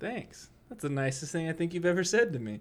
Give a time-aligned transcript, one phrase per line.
[0.00, 0.50] Thanks.
[0.68, 2.60] That's the nicest thing I think you've ever said to me.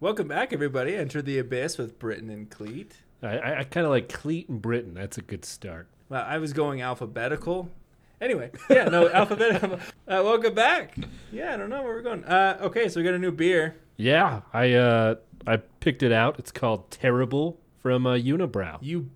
[0.00, 0.94] Welcome back, everybody.
[0.96, 2.90] Enter the abyss with Britton and Cleet.
[3.22, 4.94] I, I, I kind of like Cleet and Britain.
[4.94, 5.86] That's a good start.
[6.08, 7.70] Well, I was going alphabetical.
[8.20, 9.78] Anyway, yeah, no, alphabetical.
[10.06, 10.96] Uh, welcome back.
[11.30, 12.24] Yeah, I don't know where we're going.
[12.24, 13.76] Uh, okay, so we got a new beer.
[13.96, 15.14] Yeah, I uh
[15.46, 16.38] I picked it out.
[16.38, 18.78] It's called Terrible from uh, Unibroue.
[18.80, 19.10] You,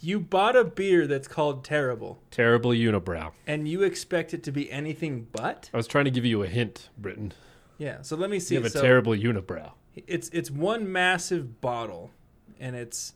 [0.00, 3.32] you bought a beer that's called Terrible, Terrible Unibroue.
[3.46, 5.70] and you expect it to be anything but.
[5.72, 7.32] I was trying to give you a hint, Britain.
[7.78, 8.02] Yeah.
[8.02, 8.54] So let me see.
[8.56, 9.72] You have a so terrible Unibroue.
[9.94, 12.10] it's it's one massive bottle,
[12.58, 13.14] and it's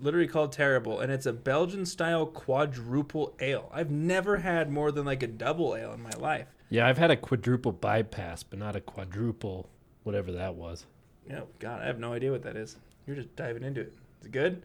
[0.00, 3.70] literally called Terrible, and it's a Belgian style quadruple ale.
[3.72, 6.46] I've never had more than like a double ale in my life.
[6.70, 9.68] Yeah, I've had a quadruple bypass, but not a quadruple,
[10.04, 10.86] whatever that was.
[11.28, 12.76] Yeah, God, I have no idea what that is.
[13.06, 13.92] You're just diving into it.
[14.20, 14.62] Is it good?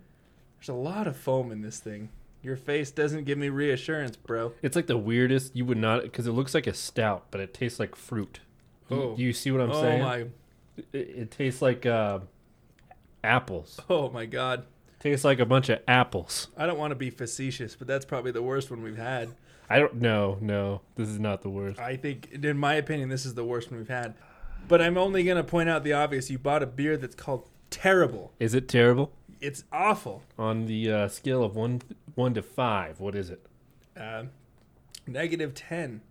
[0.59, 2.09] There's a lot of foam in this thing.
[2.41, 4.53] Your face doesn't give me reassurance, bro.
[4.61, 5.55] It's like the weirdest.
[5.55, 8.39] You would not because it looks like a stout, but it tastes like fruit.
[8.91, 9.15] Oh.
[9.17, 10.01] you, see what I'm oh saying?
[10.01, 10.17] Oh my,
[10.77, 12.19] It, it tastes like uh,
[13.23, 13.79] apples.
[13.89, 14.65] oh my God.
[14.99, 16.49] tastes like a bunch of apples.
[16.55, 19.29] I don't want to be facetious, but that's probably the worst one we've had.
[19.67, 20.37] I don't know.
[20.41, 21.79] No, this is not the worst.
[21.79, 24.13] I think, in my opinion, this is the worst one we've had.
[24.67, 26.29] But I'm only going to point out the obvious.
[26.29, 28.31] You bought a beer that's called Terrible.
[28.39, 29.11] Is it terrible?
[29.41, 30.23] It's awful.
[30.37, 31.81] On the uh, scale of one
[32.15, 33.45] one to five, what is it?
[33.99, 34.25] Uh,
[35.07, 36.01] negative 10.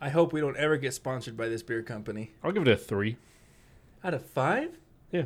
[0.00, 2.32] I hope we don't ever get sponsored by this beer company.
[2.42, 3.16] I'll give it a three.
[4.02, 4.76] Out of five?
[5.12, 5.24] Yeah.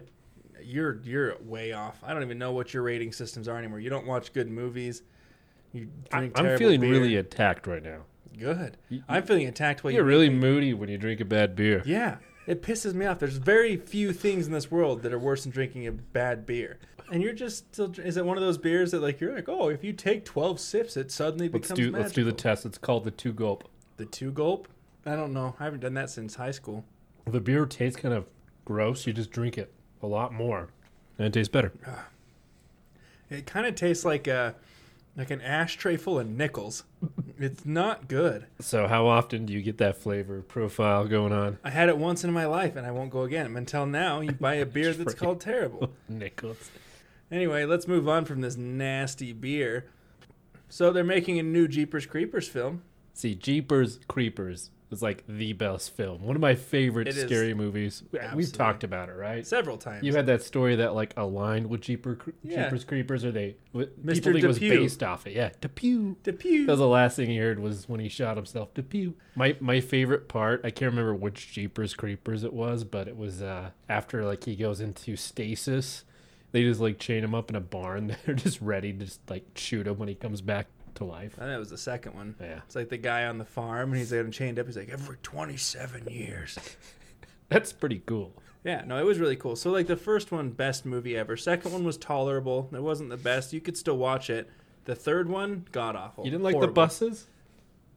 [0.62, 1.98] You're you're way off.
[2.03, 3.81] I don't even know what your rating systems are anymore.
[3.81, 5.03] You don't watch good movies.
[5.72, 6.91] You I, drink I'm feeling beer.
[6.91, 8.03] really attacked right now.
[8.39, 8.77] good.
[8.89, 11.83] You- I'm feeling attacked while You're you really moody when you drink a bad beer.
[11.84, 13.19] Yeah, it pisses me off.
[13.19, 16.78] There's very few things in this world that are worse than drinking a bad beer.
[17.12, 17.92] And you're just still.
[17.98, 20.58] Is it one of those beers that like you're like, oh, if you take 12
[20.58, 22.64] sips, it suddenly Let's becomes do let's do the test.
[22.64, 23.69] It's called the two gulp.
[23.98, 24.66] the two gulp.
[25.04, 25.54] I don't know.
[25.60, 26.84] I haven't done that since high school.
[27.26, 28.26] The beer tastes kind of
[28.64, 29.72] gross, you just drink it
[30.03, 30.69] a lot more,
[31.19, 31.72] and it tastes better.
[31.87, 32.06] Ah.
[33.31, 34.54] It kind of tastes like a
[35.19, 36.84] like an ashtray full of nickels.
[37.39, 38.47] it's not good.
[38.61, 41.59] So how often do you get that flavor profile going on?
[41.65, 43.56] I had it once in my life, and I won't go again.
[43.56, 45.91] Until now, you buy a beer that's called terrible.
[46.09, 46.71] Nicholas.
[47.33, 49.87] Anyway, let's move on from this nasty beer.
[50.69, 52.83] So they're making a new Jeepers Creepers film.
[53.12, 56.22] See, Jeepers Creepers is like the best film.
[56.22, 57.25] One of my favorite It is.
[57.25, 58.03] scary movies.
[58.06, 58.37] Absolutely.
[58.37, 59.47] We've talked about it, right?
[59.47, 60.03] Several times.
[60.04, 62.65] You had that story that like aligned with Jeeper, Yeah.
[62.65, 64.15] Jeepers Creepers, or they Mr.
[64.15, 65.34] people think it was based off it.
[65.34, 66.16] Yeah, Depew.
[66.22, 66.66] Depew.
[66.66, 68.72] That was the last thing he heard was when he shot himself.
[68.75, 69.15] Depew.
[69.34, 70.62] My my favorite part.
[70.65, 74.56] I can't remember which Jeepers Creepers it was, but it was uh, after like he
[74.56, 76.05] goes into stasis.
[76.50, 78.16] They just like chain him up in a barn.
[78.25, 80.66] They're just ready to just like shoot him when he comes back
[80.98, 81.34] to life.
[81.36, 82.34] I think that was the second one.
[82.41, 84.66] Yeah, It's like the guy on the farm, and he's like chained up.
[84.66, 86.59] He's like, every 27 years.
[87.48, 88.32] that's pretty cool.
[88.64, 89.56] Yeah, no, it was really cool.
[89.56, 91.37] So, like, the first one, best movie ever.
[91.37, 92.69] Second one was tolerable.
[92.72, 93.53] It wasn't the best.
[93.53, 94.50] You could still watch it.
[94.84, 96.25] The third one, god awful.
[96.25, 97.26] You didn't like the buses?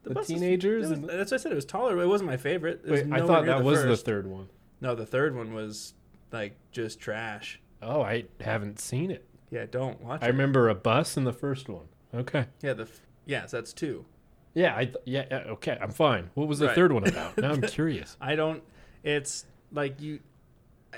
[0.03, 1.51] the buses- teenagers was- and- that's what I said.
[1.51, 2.03] It was tolerable.
[2.03, 2.81] It wasn't my favorite.
[2.85, 4.50] It was Wait, I thought that was the third one.
[4.79, 5.94] No, the third one was
[6.31, 7.59] like just trash.
[7.81, 9.28] Oh, I haven't seen it.
[9.51, 10.28] Yeah, don't watch I it.
[10.28, 11.85] I remember a bus in the first one.
[12.13, 12.45] Okay.
[12.61, 14.05] Yeah, the f- yes, that's two.
[14.53, 16.29] Yeah, I th- yeah, yeah, okay, I'm fine.
[16.33, 16.75] What was the Right.
[16.75, 17.38] third one about?
[17.41, 18.17] Now I'm curious.
[18.19, 18.61] I don't.
[19.03, 20.19] It's like you.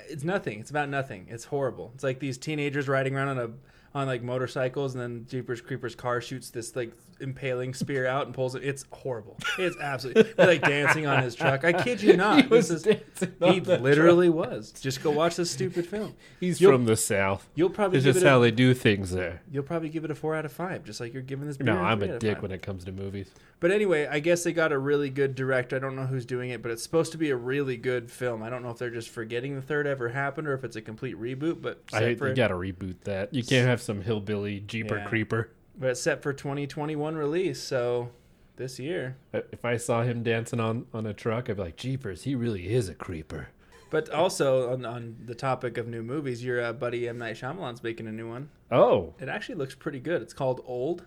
[0.10, 0.60] It's nothing.
[0.60, 1.28] It's about nothing.
[1.30, 1.92] It's horrible.
[1.94, 3.50] It's like these teenagers riding around on a
[3.96, 8.34] on like motorcycles, and then Jeepers Creepers car shoots this like impaling spear out and
[8.36, 8.64] pulls it.
[8.64, 9.38] It's horrible.
[9.60, 11.64] It's absolutely they're, like dancing on his truck.
[11.64, 12.42] I kid you not.
[12.42, 14.72] he was this is dancing he on the literally was.
[14.72, 16.16] Just go watch this stupid film.
[16.40, 17.48] He's You'll- from the south.
[17.56, 18.30] You'll probably It's give just it.
[18.30, 19.42] how A, they do things there.
[19.52, 21.60] you'll probably give it a four out of five, just like you're giving this.
[21.60, 23.30] No, beer I'm a dick when it comes to movies.
[23.64, 25.78] But anyway, I guess they got a really good director.
[25.78, 28.44] I don't know who's doing it, but it's supposed to be a really good film.
[28.44, 30.82] I don't know if they're just forgetting the third ever happened or if it's a
[30.82, 31.62] complete reboot.
[31.62, 33.34] But I you got to reboot that.
[33.34, 35.06] You can't have some hillbilly jeeper Yeah.
[35.06, 35.50] creeper.
[35.80, 37.62] but it's set for 2021 release.
[37.62, 38.10] So
[38.58, 39.16] this year.
[39.32, 42.68] If I saw him dancing on on a truck, I'd be like, "Jeepers, he really
[42.68, 43.48] is a creeper."
[43.90, 47.82] But also on, on the topic of new movies, your uh, buddy M Night Shyamalan's
[47.82, 48.50] making a new one.
[48.70, 50.22] Oh, It actually looks pretty good.
[50.22, 51.06] It's called Old.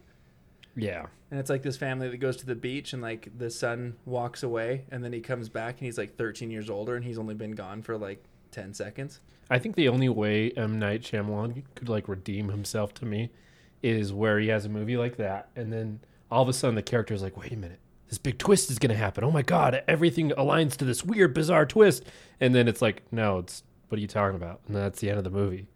[0.76, 1.06] Yeah.
[1.31, 4.43] And it's like this family that goes to the beach and like the son walks
[4.43, 7.34] away and then he comes back and he's like 13 years older and he's only
[7.34, 9.20] been gone for like 10 seconds.
[9.50, 13.31] I think the only way M Night Shyamalan could like redeem himself to me
[13.82, 16.00] is where he has a movie like that, and then
[16.31, 17.78] all of a sudden the character is like, "Wait a minute,
[18.08, 19.23] this big twist is gonna happen!
[19.23, 22.05] Oh my god, everything aligns to this weird, bizarre twist!"
[22.40, 25.19] And then it's like, "No, it's what are you talking about?" And that's the end
[25.19, 25.69] of the movie.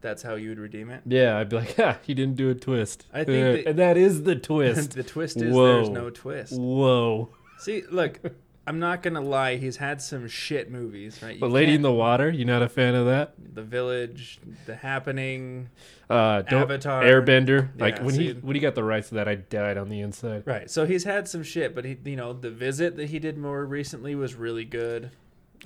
[0.00, 1.02] That's how you would redeem it.
[1.06, 3.78] Yeah, I'd be like, "Ha, he didn't do a twist." I think Uh, that- and
[3.78, 4.92] that is the twist.
[4.94, 5.74] the twist is Whoa.
[5.76, 6.58] there's no twist.
[6.58, 7.28] Whoa.
[7.58, 8.18] See, look,
[8.66, 9.56] I'm not gonna lie.
[9.56, 11.34] He's had some shit movies, right?
[11.34, 13.34] You But Lady in the Water, you not a fan of that?
[13.54, 15.68] The Village, The Happening,
[16.08, 17.02] Uh, Avatar.
[17.02, 17.68] Airbender.
[17.78, 20.00] Like Yeah, when he when he got the rights to that, I died on the
[20.00, 20.44] inside.
[20.46, 20.70] right?
[20.70, 23.64] So he's had some shit, but he, you know, The Visit that he did more
[23.66, 25.10] recently was really good.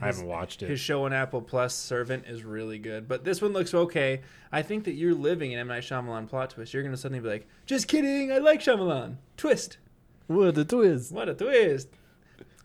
[0.00, 0.68] I haven't watched it.
[0.68, 3.06] His show on Apple Plus, Servant, is really good.
[3.06, 4.22] But this one looks okay.
[4.50, 6.74] I think that you're living an M Night Shyamalan plot twist.
[6.74, 9.78] You're gonna suddenly be like, "Just kidding, I like Shyamalan." Twist.
[10.26, 11.12] what a twist?
[11.12, 11.88] What a twist!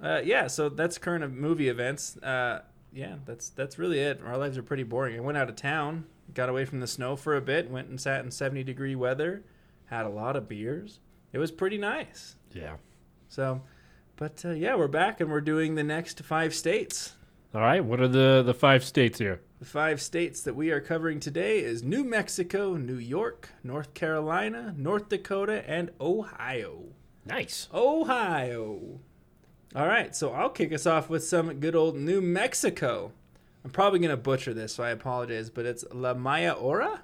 [0.02, 2.18] Uh, yeah, so that's current movie events.
[2.18, 2.62] Uh,
[2.94, 4.22] yeah, that's that's really it.
[4.26, 5.16] Our lives are pretty boring.
[5.16, 8.00] I went out of town, got away from the snow for a bit, went and
[8.00, 9.44] sat in seventy degree weather,
[9.86, 11.00] had a lot of beers.
[11.32, 12.36] It was pretty nice.
[12.54, 12.78] Yeah.
[13.28, 13.62] So,
[14.16, 17.14] but uh, yeah, we're back and we're doing the next five states.
[17.54, 17.84] All right.
[17.84, 19.42] What are the the five states here?
[19.60, 24.74] The five states that we are covering today is New Mexico, New York, North Carolina,
[24.78, 26.84] North Dakota, and Ohio.
[27.26, 27.68] Nice.
[27.74, 29.00] Ohio.
[29.76, 33.12] All right, so I'll kick us off with some good old New Mexico.
[33.64, 37.04] I'm probably going to butcher this, so I apologize, but it's La Maya Ora?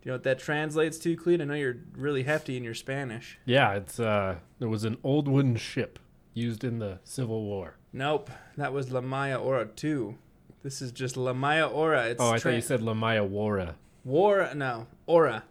[0.00, 1.42] Do you know what that translates to, Cleet?
[1.42, 3.38] I know you're really hefty in your Spanish.
[3.44, 5.98] Yeah, it's uh, it was an old wooden ship
[6.32, 7.76] used in the Civil War.
[7.96, 10.14] Nope, that was La Maya Ora 2.
[10.62, 12.08] This is just La Maya Ora.
[12.08, 13.76] It's oh, I tra- thought you said La Maya Wara.
[14.04, 15.44] War, no, Ora.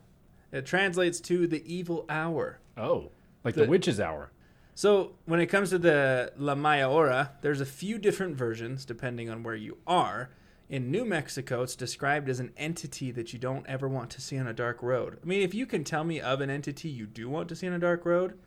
[0.51, 2.59] It translates to the evil hour.
[2.77, 3.09] Oh,
[3.44, 4.31] like the, The- witch's hour.
[4.75, 9.27] So when it comes to the La Maya Ora, there's a few different versions depending
[9.27, 10.30] on where you are.
[10.69, 14.38] In New Mexico, it's described as an entity that you don't ever want to see
[14.38, 15.18] on a dark road.
[15.19, 17.65] I mean, if you can tell me of an entity you do want to see
[17.65, 18.38] on a dark road,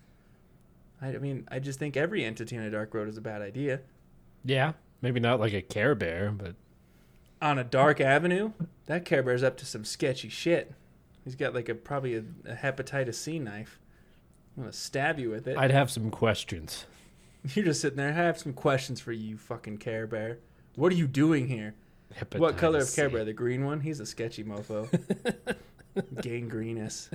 [1.00, 3.80] I, mean, I just think every entity on a dark road is a bad idea.
[4.44, 6.54] Yeah, maybe not like a Care Bear, but
[7.40, 8.52] On a dark avenue,
[8.86, 10.72] that Care Bear's up to some sketchy shit.
[11.24, 13.78] He's got like a probably a, a hepatitis C knife.
[14.56, 15.56] I'm gonna stab you with it.
[15.56, 16.86] I'd have some questions.
[17.54, 18.08] You're just sitting there.
[18.08, 20.38] I have some questions for you, fucking Care Bear.
[20.74, 21.74] What are you doing here?
[22.36, 23.24] what color of Care Bear?
[23.24, 23.80] The green one?
[23.80, 24.88] He's a sketchy mofo.
[26.22, 27.10] Gangrenous.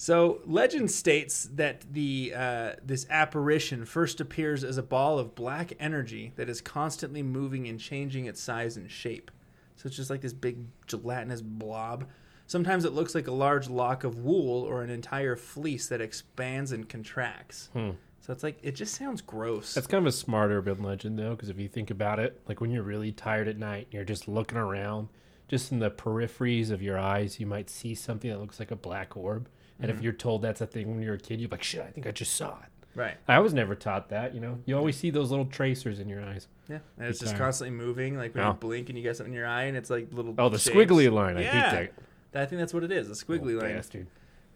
[0.00, 5.72] So legend states that the uh, this apparition first appears as a ball of black
[5.80, 9.32] energy that is constantly moving and changing its size and shape.
[9.74, 12.06] So it's just like this big gelatinous blob.
[12.46, 16.70] Sometimes it looks like a large lock of wool or an entire fleece that expands
[16.70, 17.68] and contracts.
[17.72, 17.90] Hmm.
[18.20, 19.74] So it's like it just sounds gross.
[19.74, 22.60] That's kind of a smart urban legend, though, because if you think about it, like
[22.60, 25.08] when you're really tired at night, and you're just looking around,
[25.48, 28.76] just in the peripheries of your eyes, you might see something that looks like a
[28.76, 29.48] black orb.
[29.80, 31.90] And if you're told that's a thing when you're a kid, you're like, shit, I
[31.90, 32.68] think I just saw it.
[32.98, 33.14] right.
[33.28, 34.58] I was never taught that, you know?
[34.66, 36.48] You always see those little tracers in your eyes.
[36.68, 38.16] Yeah, and it's just constantly moving.
[38.18, 38.50] Like when Yeah.
[38.50, 40.34] you blink and you get something in your eye, and it's like little.
[40.36, 40.76] Oh, the shapes.
[40.76, 41.36] squiggly line.
[41.36, 41.70] I Yeah.
[41.70, 41.90] hate
[42.32, 42.42] that.
[42.42, 43.08] I think that's what it is.
[43.08, 43.74] A squiggly Little line.
[43.76, 44.06] Bastard.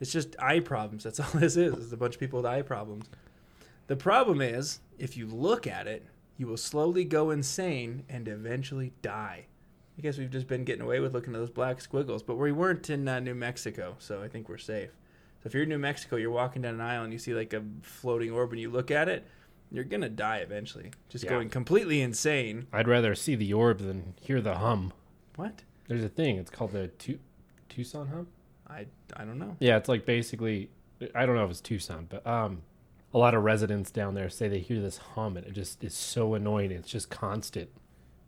[0.01, 1.05] It's just eye problems.
[1.05, 1.73] That's all this is.
[1.75, 3.09] It's a bunch of people with eye problems.
[3.87, 6.05] The problem is, if you look at it,
[6.37, 9.47] you will slowly go insane and eventually die.
[9.97, 12.51] I guess we've just been getting away with looking at those black squiggles, but we
[12.51, 14.91] weren't in uh, New Mexico, so I think we're safe.
[15.43, 17.53] So if you're in New Mexico, you're walking down an aisle and you see like
[17.53, 19.27] a floating orb, and you look at it,
[19.73, 21.31] you're gonna die eventually, just Yeah.
[21.31, 22.67] going completely insane.
[22.73, 24.93] I'd rather see the orb than hear the hum.
[25.37, 25.63] What?
[25.89, 26.37] There's a thing.
[26.37, 27.19] It's called the tu-
[27.69, 28.29] Tucson hum.
[28.69, 29.57] I I don't know.
[29.61, 30.71] Yeah, it's like basically,
[31.15, 32.63] I don't know if it's Tucson, but um,
[33.13, 35.95] a lot of residents down there say they hear this hum and it just is
[35.95, 36.71] so annoying.
[36.71, 37.69] It's just constant.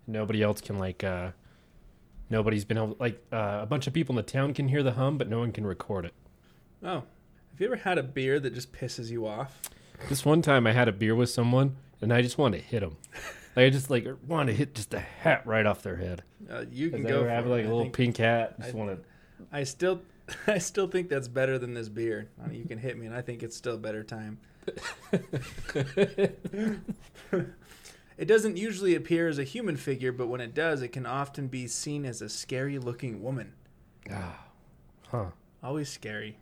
[0.07, 1.31] Nobody else can like, uh,
[2.29, 4.93] nobody's been able like uh, a bunch of people in the town can hear the
[4.93, 6.13] hum, but no one can record it.
[6.85, 6.97] Oh,
[7.51, 9.61] have you ever had a beer that just pisses you off?
[10.09, 12.81] This one time I had a beer with someone and I just wanted to hit
[12.81, 12.97] them.
[13.57, 16.23] Like I just like wanted to hit just a hat right off their head.
[16.51, 17.49] Uh, you can go have it.
[17.49, 18.59] like a little think- pink hat.
[18.61, 19.01] Just I- want
[19.53, 20.03] I still,
[20.47, 22.29] I still think that's better than this beer.
[22.43, 24.39] I mean, you can hit me, and I think it's still a better time.
[28.17, 31.49] it doesn't usually appear as a human figure, but when it does, it can often
[31.49, 33.53] be seen as a scary-looking woman.
[34.11, 34.47] Ah,
[35.09, 35.27] huh.
[35.63, 36.39] Always scary.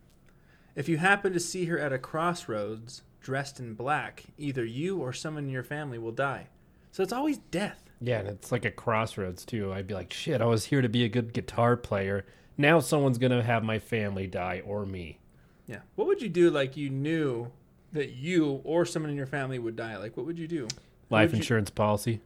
[0.75, 5.13] If you happen to see her at a crossroads, dressed in black, either you or
[5.13, 6.49] someone in your family will die.
[6.91, 7.83] So it's always death.
[8.01, 9.73] Yeah, and it's like a crossroads too.
[9.73, 12.25] I'd be like, shit, I was here to be a good guitar player.
[12.59, 15.19] Now someone's gonna have my family die or me.
[15.67, 15.81] Yeah.
[15.95, 17.51] What would you do like you knew
[17.93, 19.97] that you or someone in your family would die?
[19.97, 20.69] Like what would you do?
[21.11, 22.21] Life would you- insurance policy.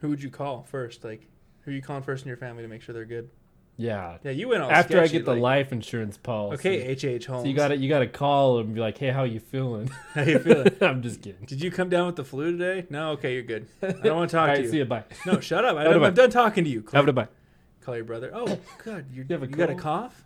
[0.00, 1.04] Who would you call first?
[1.04, 1.26] Like
[1.62, 3.30] who are you calling first in your family to make sure they're good?
[3.76, 4.18] Yeah.
[4.22, 6.54] Yeah, you went all After I sketchy, get the like, life insurance policy.
[6.68, 7.04] Okay, H.
[7.04, 7.26] H.
[7.26, 7.44] Holmes.
[7.44, 9.88] So you gotta you gotta call and be like, hey, how you feeling?
[10.14, 10.68] How you feeling?
[10.80, 11.46] I'm just kidding.
[11.46, 12.86] Did you come down with the flu today?
[12.90, 13.12] No.
[13.12, 13.66] Okay, you're good.
[13.82, 14.70] I don't want to talk All to right, you.
[14.70, 14.84] see you.
[14.84, 15.04] Bye.
[15.26, 15.76] No, shut up.
[15.76, 16.84] I Have a don't, I'm done talking to you.
[16.92, 17.28] Have a bye.
[17.80, 18.30] Call your brother.
[18.32, 19.06] Oh, good.
[19.12, 19.80] You're, You have a you got a cold?
[19.80, 20.24] cough?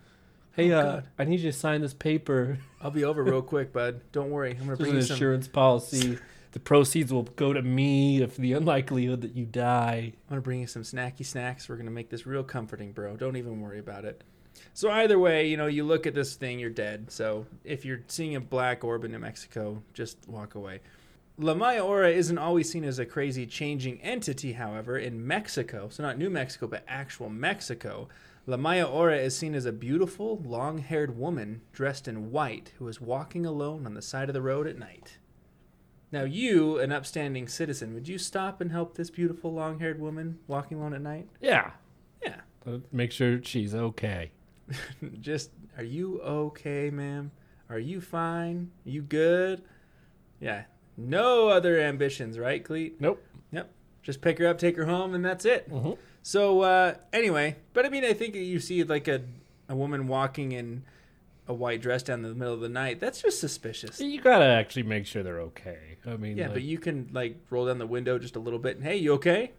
[0.55, 1.07] Hey, Oh, uh, God.
[1.17, 2.57] I need you to sign this paper.
[2.81, 4.01] I'll be over real quick, bud.
[4.11, 4.51] Don't worry.
[4.51, 5.15] I'm gonna bring an you some.
[5.15, 6.19] insurance policy.
[6.57, 10.13] The proceeds will go to me if the unlikelihood that you die.
[10.13, 11.69] I'm gonna bring you some snacky snacks.
[11.69, 13.15] We're gonna make this real comforting, bro.
[13.15, 14.23] Don't even worry about it.
[14.73, 17.11] So either way, you know, you look at this thing, you're dead.
[17.11, 20.79] So if you're seeing a black orb in New Mexico, just walk away.
[21.37, 26.01] La Maya Ora isn't always seen as a crazy changing entity, however, in Mexico, so
[26.01, 28.07] not New Mexico, but actual Mexico.
[28.47, 32.87] La Maya Ora is seen as a beautiful, long haired woman dressed in white who
[32.87, 35.19] is walking alone on the side of the road at night.
[36.11, 40.39] Now, you, an upstanding citizen, would you stop and help this beautiful, long haired woman
[40.47, 41.27] walking alone at night?
[41.41, 41.71] Yeah.
[42.23, 42.41] Yeah.
[42.65, 44.31] Uh, Make sure she's okay.
[45.19, 47.31] Just, are you okay, ma'am?
[47.69, 48.71] Are you fine?
[48.85, 49.63] Are you good?
[50.39, 50.63] Yeah.
[50.95, 52.93] No other ambitions, right, Cleet?
[52.99, 53.21] Nope.
[53.51, 53.69] Yep.
[54.01, 55.69] Just pick her up, take her home, and that's it.
[55.69, 55.91] Mm-hmm.
[56.23, 59.21] So, uh, anyway, but I mean, I think you see like a,
[59.67, 60.83] a woman walking in
[61.47, 62.99] a white dress down in the middle of the night.
[62.99, 63.99] That's just suspicious.
[64.01, 65.97] You gotta actually make sure they're okay.
[66.05, 68.59] I mean, Yeah, like, but you can like roll down the window just a little
[68.59, 69.51] bit and hey, you okay?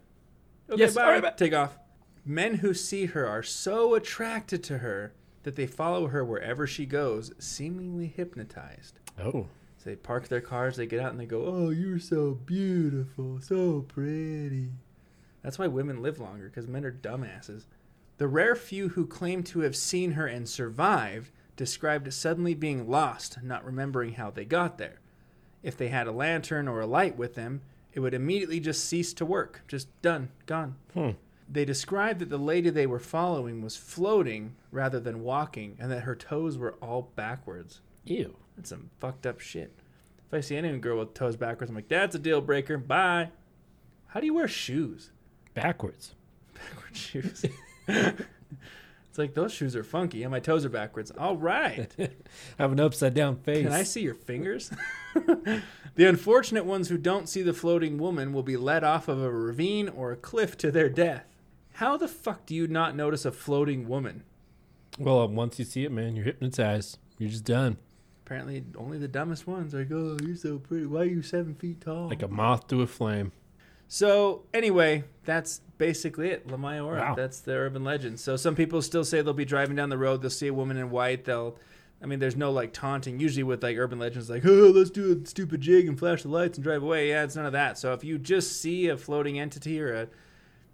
[0.70, 1.04] Okay, Yes, bye.
[1.04, 1.30] all right, bye.
[1.30, 1.78] Take off.
[2.24, 5.12] Men who see her are so attracted to her
[5.44, 8.98] that they follow her wherever she goes, seemingly hypnotized.
[9.18, 9.46] oh,
[9.78, 13.40] So they park their cars, they get out and they go, "Oh, you're so beautiful,
[13.40, 14.72] so pretty."
[15.42, 17.64] That's why women live longer because men are dumbasses.
[18.18, 23.42] The rare few who claim to have seen her and survived described suddenly being lost,
[23.42, 25.00] not remembering how they got there.
[25.62, 27.60] If they had a lantern or a light with them,
[27.92, 29.62] it would immediately just cease to work.
[29.68, 30.76] Just done, gone.
[30.94, 31.10] hmm.
[31.50, 36.02] They described that the lady they were following was floating rather than walking, and that
[36.02, 37.80] her toes were all backwards.
[38.04, 38.36] Ew.
[38.56, 39.72] That's some fucked up shit.
[40.26, 42.76] If I see any girl with toes backwards, I'm like, that's a deal breaker.
[42.76, 43.30] Bye.
[44.08, 45.10] How do you wear shoes?
[45.54, 46.14] Backwards.
[46.54, 47.44] Backward shoes.
[49.18, 51.10] it's like those shoes are funky and my toes are backwards.
[51.10, 51.92] All right.
[51.98, 52.08] I
[52.58, 53.64] have an upside down face.
[53.64, 54.70] Can I see your fingers?
[55.14, 59.30] the unfortunate ones who don't see the floating woman will be led off of a
[59.30, 61.24] ravine or a cliff to their death.
[61.74, 64.22] How the fuck do you not notice a floating woman?
[65.00, 66.98] Well, um, once you see it, man, you're hypnotized.
[67.18, 67.76] You're just done.
[68.24, 70.86] Apparently, only the dumbest ones are like, oh, you're so pretty.
[70.86, 72.08] Why are you seven feet tall?
[72.08, 73.32] Like a moth to a flame.
[73.88, 76.50] So anyway, that's basically it.
[76.50, 77.00] La Mayora.
[77.00, 77.14] Wow.
[77.14, 78.20] That's the urban legend.
[78.20, 80.76] So some people still say they'll be driving down the road, they'll see a woman
[80.76, 81.58] in white, they'll
[82.00, 83.18] I mean, there's no like taunting.
[83.18, 86.28] Usually with like urban legends, like, oh, let's do a stupid jig and flash the
[86.28, 87.08] lights and drive away.
[87.08, 87.76] Yeah, it's none of that.
[87.76, 90.08] So if you just see a floating entity or a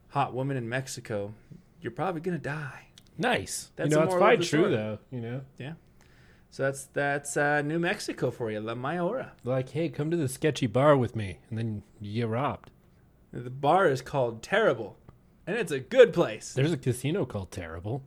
[0.08, 1.32] hot woman in Mexico,
[1.80, 2.88] you're probably gonna die.
[3.16, 3.70] Nice.
[3.76, 4.70] That's you know, it's probably true story.
[4.72, 4.98] though.
[5.10, 5.74] You know, Yeah.
[6.50, 9.30] So that's that's uh, New Mexico for you, La Mayora.
[9.42, 12.70] like, hey, come to the sketchy bar with me, and then you get robbed.
[13.42, 14.96] The bar is called Terrible,
[15.46, 16.52] and it's a good place.
[16.54, 18.02] There's a casino called Terrible.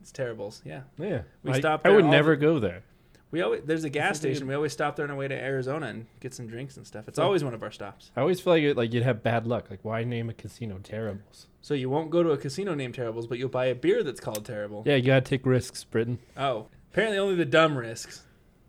[0.00, 0.82] It's Terribles, yeah.
[0.98, 2.84] Yeah, We I, stopped I would never go there.
[3.32, 4.48] We always there's a gas This is a good- station.
[4.48, 7.06] We always stop there on our way to Arizona and get some drinks and stuff.
[7.08, 8.10] It's always one of our stops.
[8.16, 9.70] I always feel like it, like you'd have bad luck.
[9.70, 11.46] Like, why name a casino Terribles?
[11.60, 14.20] So you won't go to a casino named Terribles, but you'll buy a beer that's
[14.20, 14.82] called Terrible.
[14.86, 16.18] Yeah, you gotta take risks, Britain.
[16.36, 18.22] Oh, apparently only the dumb risks.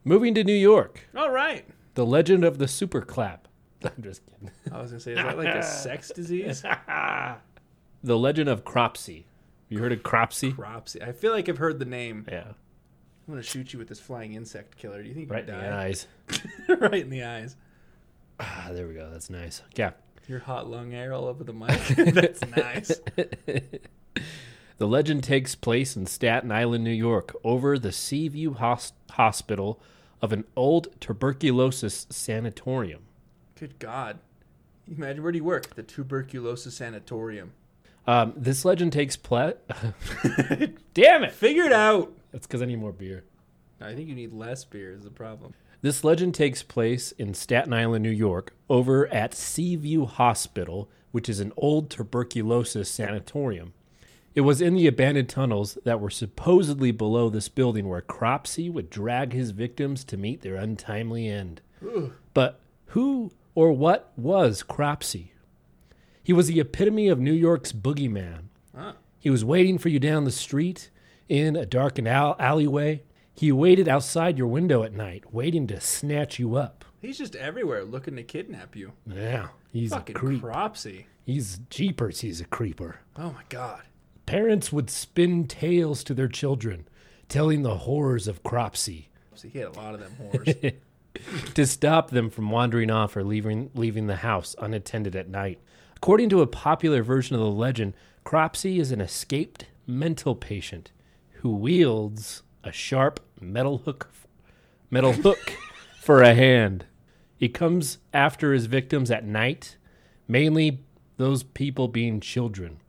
[0.03, 1.65] Moving to New York, All right.
[1.96, 3.48] the legend of the super clap.
[3.97, 4.51] I'm just kidding.
[4.71, 6.63] I was gonna say, is that like a sex disease?
[8.03, 9.25] the legend of Cropsey.
[9.69, 10.53] You heard of Cropsey?
[10.53, 11.01] Cropsy.
[11.01, 12.25] I feel like I've heard the name.
[12.29, 15.01] Yeah, I'm gonna shoot you with this flying insect killer.
[15.01, 15.35] Do you think you die?
[15.35, 15.83] right in the die?
[15.83, 16.07] eyes.
[16.91, 17.55] right in the eyes.
[18.39, 19.09] Ah, there we go.
[19.11, 19.61] That's nice.
[19.75, 19.91] Yeah.
[20.27, 21.79] Your hot lung air all over the mic.
[22.13, 22.91] that's nice.
[24.77, 29.79] The legend takes place in Staten Island, New York, over the Seaview Hos- Hospital
[30.23, 33.03] of an old tuberculosis sanatorium.
[33.61, 34.17] Good God.
[34.87, 35.75] Imagine where do you work?
[35.75, 37.53] The tuberculosis sanatorium.
[38.07, 39.53] Um, this legend takes place.
[40.95, 41.31] Damn it!
[41.31, 42.11] Figure it out.
[42.31, 43.23] That's because I need more beer.
[43.79, 45.53] I think you need less beer is the problem.
[45.83, 51.39] This legend takes place in Staten Island, New York, over at Seaview Hospital, which is
[51.39, 53.73] an old tuberculosis sanatorium.
[54.33, 58.89] It was in the abandoned tunnels that were supposedly below this building where Cropsey would
[58.89, 61.61] drag his victims to meet their untimely end.
[61.85, 62.11] Ugh.
[62.33, 65.31] But who or what was Cropsey?
[66.24, 68.43] He was the epitome of New York's boogeyman.
[68.75, 68.93] Huh.
[69.20, 70.89] He was waiting for you down the street
[71.27, 73.03] in a darkened al- alleyway.
[73.34, 76.86] He waited outside your window at night, waiting to snatch you up.
[77.00, 78.91] He's just everywhere looking to kidnap you.
[79.08, 80.41] Yeah, he's Fucking a creep.
[80.41, 81.05] Cropsey.
[81.25, 82.22] He's jeepers.
[82.22, 83.00] He's a creeper.
[83.17, 83.81] Oh my god.
[84.25, 86.88] Parents would spin tales to their children,
[87.27, 89.10] telling the horrors of Cropsey.
[89.34, 90.74] So he had a lot of them whores.
[91.53, 95.59] to stop them from wandering off or leaving leaving the house unattended at night.
[95.97, 100.91] According to a popular version of the legend, Cropsey is an escaped mental patient
[101.41, 104.11] who wields a sharp metal hook
[104.89, 105.57] metal hook
[106.01, 106.85] for a hand.
[107.35, 109.77] He comes after his victims at night,
[110.27, 110.83] mainly
[111.17, 112.79] those people being children.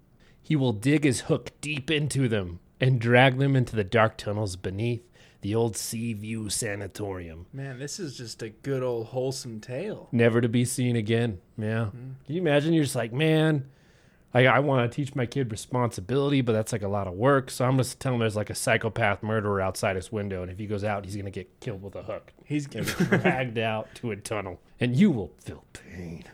[0.42, 4.56] He will dig his hook deep into them and drag them into the dark tunnels
[4.56, 5.08] beneath
[5.42, 10.08] the old Sea View Sanatorium, Man, this is just a good old wholesome tale.
[10.12, 11.40] never to be seen again.
[11.58, 11.86] Yeah.
[11.86, 12.10] Mm-hmm.
[12.26, 12.72] Can you imagine?
[12.72, 13.68] You're just like, man,
[14.34, 17.50] I, I want to teach my kid responsibility, but that's like a lot of work.
[17.50, 20.58] So I'm just telling him there's like a psychopath murderer outside his window, and if
[20.58, 23.88] he goes out, he's going to get killed with a hook He's and dragged out
[23.96, 26.24] to a tunnel, and you will feel pain.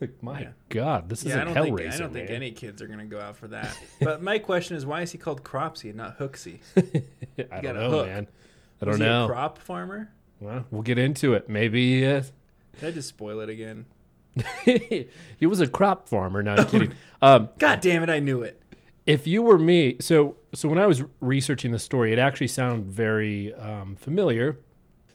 [0.00, 0.48] Like, my Yeah.
[0.68, 1.78] God, this yeah, isn't don't Hellraiser.
[1.78, 2.36] think I don't think man.
[2.36, 3.76] any kids are gonna go out for that.
[4.00, 6.58] But my question is, why is he called Cropsey and not Hooksy?
[6.76, 8.06] I got don't a know, hook.
[8.06, 8.26] man.
[8.80, 9.26] I don't he a know.
[9.28, 10.10] crop farmer?
[10.40, 11.48] Well, we'll get into it.
[11.48, 12.22] Maybe uh,
[12.80, 13.86] Did I just spoil it again?
[14.64, 16.42] he was a crop farmer.
[16.42, 16.92] No, I'm kidding.
[17.22, 18.10] Um, God damn it!
[18.10, 18.60] I knew it.
[19.06, 22.86] if you were me, so so when I was researching the story, it actually sounded
[22.86, 24.58] very um, familiar.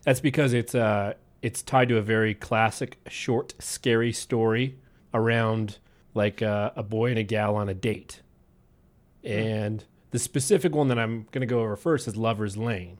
[0.06, 4.77] That's because it's uh it's tied to a very classic, short, scary story
[5.13, 5.77] around
[6.13, 8.21] like uh, a boy and a gal on a date,
[9.24, 12.98] and the specific one that I'm going to go over first is Lover's Lane.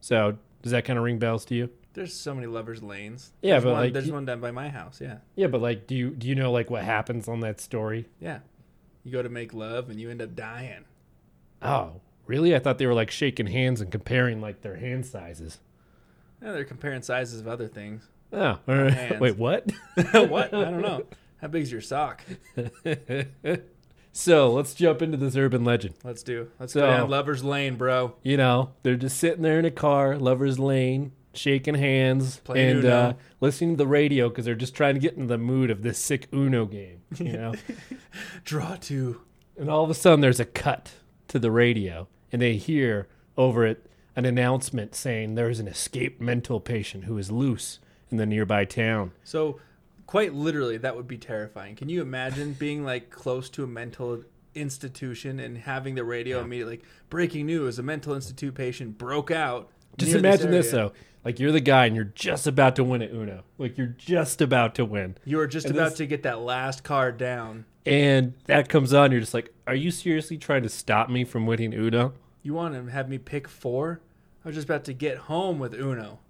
[0.00, 1.70] So does that kind of ring bells to you?
[1.94, 3.32] There's so many lovers lanes.
[3.42, 5.00] Yeah, there's but, one, like, there's you- one down by my house.
[5.00, 8.06] Yeah, Yeah, but like, do you do you know like what happens on that story?
[8.20, 8.40] yeah.
[9.04, 10.84] You go to make love and you end up dying.
[11.62, 12.54] Oh, really?
[12.54, 15.60] I thought they were like shaking hands and comparing like their hand sizes.
[16.42, 18.06] Yeah, they're comparing sizes of other things.
[18.32, 18.92] Oh, all right.
[18.92, 19.20] Hands.
[19.20, 19.70] wait, what?
[20.12, 20.52] what?
[20.54, 21.04] I don't know.
[21.40, 22.22] How big's your sock?
[24.12, 25.94] so let's jump into this urban legend.
[26.04, 26.50] Let's do.
[26.58, 28.14] Let's So- go down Lovers Lane, bro.
[28.22, 32.84] You know, they're just sitting there in a car, lovers lane, shaking hands, Playing and
[32.86, 35.82] uh, listening to the radio because they're just trying to get into the mood of
[35.82, 37.02] this sick Uno game.
[37.16, 37.54] You know,
[38.44, 39.20] Draw two.
[39.56, 40.92] and all of a sudden there's a cut
[41.28, 43.87] to the radio, and they hear over it
[44.18, 47.78] an announcement saying there's an escaped mental patient who is loose
[48.10, 49.12] in the nearby town.
[49.22, 49.60] So,
[50.08, 51.76] quite literally, that would be terrifying.
[51.76, 54.24] Can you imagine being like close to a mental
[54.56, 59.70] institution and having the radio immediately like breaking news: a mental institute patient broke out.
[59.96, 60.92] Just imagine this, area." though.
[61.24, 63.44] Like you're the guy and you're just about to win at Uno.
[63.56, 65.16] Like you're just about to win.
[65.24, 67.66] You are just And about this- to get that last card down.
[67.86, 71.46] And that comes on, you're just like, Are you seriously trying to stop me from
[71.46, 72.14] winning Uno?
[72.42, 74.00] You want to have me pick four?
[74.48, 76.20] I was just about to get home with Uno.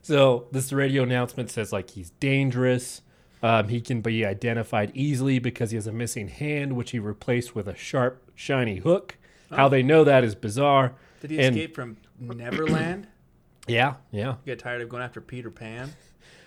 [0.00, 3.02] So this radio announcement says like he's dangerous.
[3.42, 7.56] Um, he can be identified easily because he has a missing hand, which he replaced
[7.56, 9.16] with a sharp, shiny hook.
[9.50, 10.92] How they know that is bizarre.
[11.20, 13.08] Did he And- escape from Neverland?
[13.66, 14.28] Yeah, yeah.
[14.28, 15.94] You get tired of going after Peter Pan?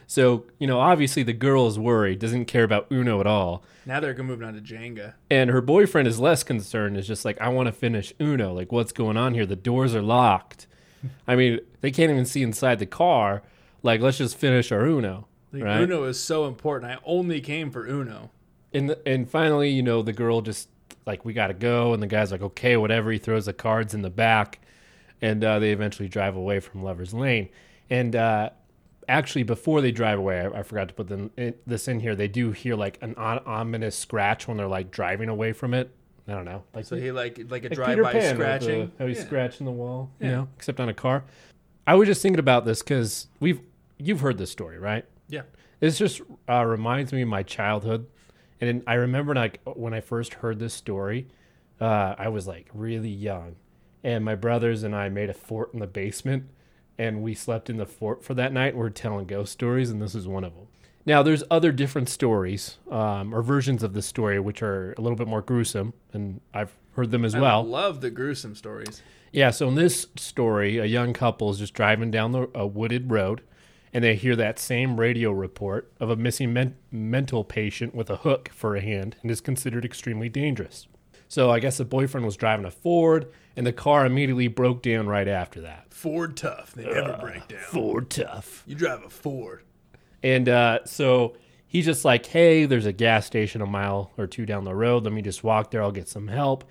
[0.06, 3.64] So, you know, obviously the girl is worried, doesn't care about Uno at all.
[3.86, 5.16] Now they're moving on to Jenga.
[5.30, 8.54] And her boyfriend is less concerned, is just like, I want to finish Uno.
[8.54, 9.46] Like, what's going on here?
[9.46, 10.68] The doors are locked.
[11.28, 13.44] I mean, they can't even see inside the car.
[13.84, 15.28] Like, let's just finish our Uno.
[15.52, 15.82] Like, right?
[15.82, 16.92] Uno is so important.
[16.92, 18.32] I only came for Uno.
[18.74, 20.70] And, and finally, you know, the girl just,
[21.06, 21.94] like, we got to go.
[21.94, 23.12] And the guy's like, okay, whatever.
[23.12, 24.60] He throws the cards in the back.
[25.22, 27.50] And uh, they eventually drive away from Lover's Lane.
[27.90, 28.50] And uh,
[29.08, 32.16] actually, before they drive away, I, I forgot to put them, in, this in here.
[32.16, 35.92] They do hear, like, an ominous scratch when they're, like, driving away from it.
[36.28, 36.64] I don't know.
[36.74, 38.92] Like, So he like like a Like drive by scratching.
[38.98, 39.24] the- how he's Yeah.
[39.26, 40.36] scratching the wall, you Yeah.
[40.36, 41.24] know, except on a car.
[41.86, 43.62] I was just thinking about this because we've
[43.98, 45.06] you've heard this story, right?
[45.30, 45.44] Yeah.
[45.80, 48.08] This just uh, reminds me of my childhood,
[48.60, 51.28] and I remember like when I first heard this story,
[51.80, 53.56] uh, I was like really young,
[54.04, 56.44] and my brothers and I made a fort in the basement,
[56.98, 58.76] and we slept in the fort for that night.
[58.76, 60.68] We're telling ghost stories, and this is one of them.
[61.08, 65.16] Now, there's other different stories um, or versions of the story which are a little
[65.16, 67.64] bit more gruesome, and I've heard them as I well.
[67.64, 69.02] love the gruesome stories.
[69.32, 73.10] Yeah, so in this story, a young couple is just driving down the, a wooded
[73.10, 73.42] road,
[73.94, 78.18] and they hear that same radio report of a missing men- mental patient with a
[78.18, 80.88] hook for a hand and is considered extremely dangerous.
[81.30, 85.08] So I guess the boyfriend was driving a Ford, and the car immediately broke down
[85.08, 85.94] right after that.
[85.94, 86.74] Ford tough.
[86.74, 87.62] They never break down.
[87.62, 88.64] Ford tough.
[88.68, 89.64] You drive a Ford.
[90.24, 91.36] And uh, so
[91.68, 95.04] he's just like, hey, there's a gas station a mile or two down the road.
[95.04, 95.82] Let me just walk there.
[95.82, 96.64] I'll get some help.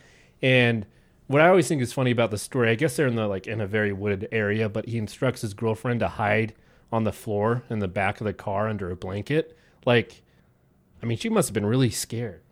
[0.43, 0.87] And
[1.27, 3.47] what I always think is funny about the story, I guess they're in the like
[3.47, 6.55] in a very wooded area, but he instructs his girlfriend to hide
[6.93, 9.57] on the floor in the back of the car under a blanket.
[9.85, 10.23] Like,
[11.03, 12.43] I mean, she must have been really scared.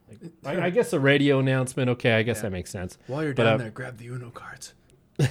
[0.42, 1.88] Like, I, I guess a radio announcement.
[1.90, 2.98] Okay, I guess that makes sense.
[3.07, 4.74] While you're But, down uh, there, grab the Uno cards.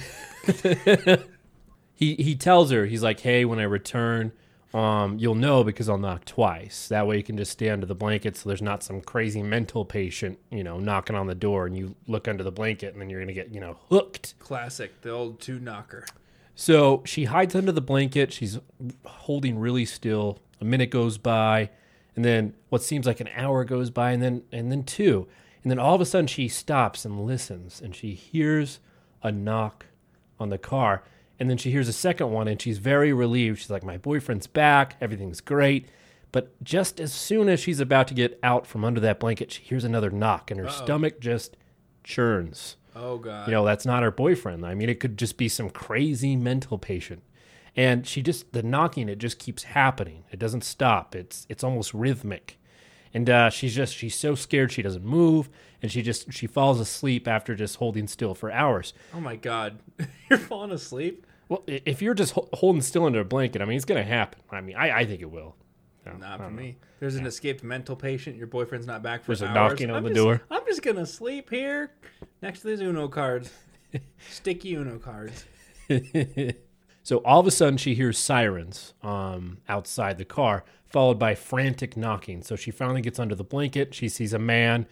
[1.94, 4.32] he he tells her he's like hey when i return
[4.74, 6.88] um you'll know because i'll knock twice.
[6.88, 9.84] That way you can just stay under the blanket so there's not some crazy mental
[9.84, 13.08] patient you know knocking on the door and you look under the blanket and then
[13.08, 14.34] you're gonna get you know hooked.
[14.40, 15.00] Classic.
[15.02, 16.04] The old two knocker.
[16.54, 18.32] so she hides under the blanket.
[18.32, 18.58] She's
[19.06, 20.38] holding really still.
[20.60, 21.70] A minute goes by,
[22.16, 25.26] and then what seems like an hour goes by, and then and then two,
[25.62, 28.80] and then all of a sudden she stops and listens, and she hears
[29.22, 29.86] a knock
[30.38, 31.02] on the car,
[31.38, 33.58] and then she hears a second one, and she's very relieved.
[33.58, 34.96] She's like, "My boyfriend's back.
[35.00, 35.88] Everything's great."
[36.32, 39.62] But just as soon as she's about to get out from under that blanket, she
[39.62, 41.56] hears another knock, and her stomach just
[42.02, 42.76] churns.
[42.96, 43.46] Oh god.
[43.46, 44.64] You know, that's not her boyfriend.
[44.64, 47.22] I mean, it could just be some crazy mental patient.
[47.76, 50.24] And she just the knocking it just keeps happening.
[50.30, 51.14] It doesn't stop.
[51.14, 52.58] It's it's almost rhythmic.
[53.14, 55.48] And uh, she's just she's so scared she doesn't move
[55.80, 58.92] and she just she falls asleep after just holding still for hours.
[59.14, 59.78] oh my god.
[60.28, 61.24] You're falling asleep?
[61.48, 64.08] Well, if you're just ho- holding still under a blanket, I mean, it's going to
[64.10, 64.40] happen.
[64.50, 65.54] I mean, I, I think it will.
[66.06, 66.50] No, Not for know.
[66.50, 66.76] me.
[67.00, 68.36] There's an escaped mental patient.
[68.36, 70.40] Your boyfriend's not back for There's a knocking on I'm the just- door.
[70.50, 71.90] I'm just gonna sleep here
[72.40, 73.50] next to these Uno cards.
[74.30, 75.44] Sticky Uno cards.
[77.02, 81.96] so all of a sudden she hears sirens um, outside the car followed by frantic
[81.96, 82.40] knocking.
[82.40, 83.92] So she finally gets under the blanket.
[83.92, 84.86] She sees a man.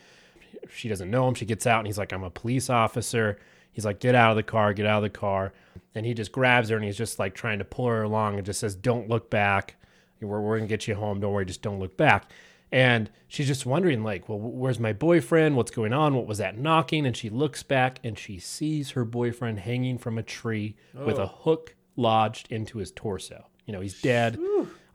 [0.68, 1.34] She doesn't know him.
[1.36, 3.38] She gets out and he's like i'm a police officer.
[3.70, 5.52] He's like get out of the car get out of the car.
[5.94, 8.44] And he just grabs her and he's just like trying to pull her along and
[8.44, 9.76] just says don't look back.
[10.20, 11.20] We're, we're gonna get you home.
[11.20, 11.44] Don't worry.
[11.44, 12.32] Just don't look back.
[12.72, 15.54] And she's just wondering like well where's my boyfriend?
[15.56, 16.16] What's going on?
[16.16, 17.06] What was that knocking?
[17.06, 21.22] And she looks back and she sees her boyfriend hanging from a tree with a
[21.22, 21.38] oh.
[21.42, 23.46] hook lodged into his torso.
[23.66, 24.40] You know he's dead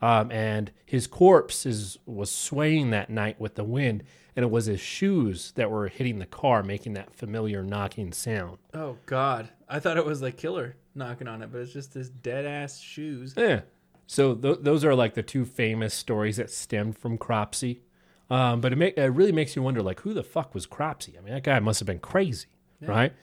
[0.01, 4.03] um, and his corpse is was swaying that night with the wind
[4.35, 8.57] and it was his shoes that were hitting the car making that familiar knocking sound
[8.73, 9.49] Oh god.
[9.69, 12.79] I thought it was the killer knocking on it, but it's just this dead ass
[12.79, 13.33] shoes.
[13.37, 13.61] Yeah.
[14.07, 17.81] So th- those are like the two famous stories that stemmed from Cropsey.
[18.29, 21.17] Um, but it, ma- it really makes you wonder, like, who the fuck was Cropsey?
[21.17, 22.47] I mean, that guy must have been crazy,
[22.81, 23.13] right?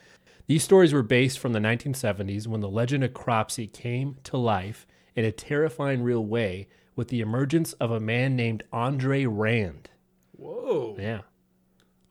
[0.47, 4.87] These stories were based from the 1970s when the legend of Cropsey came to life
[5.15, 9.89] in a terrifying real way with the emergence of a man named Andre Rand.
[10.37, 10.95] Whoa.
[10.99, 11.21] Yeah.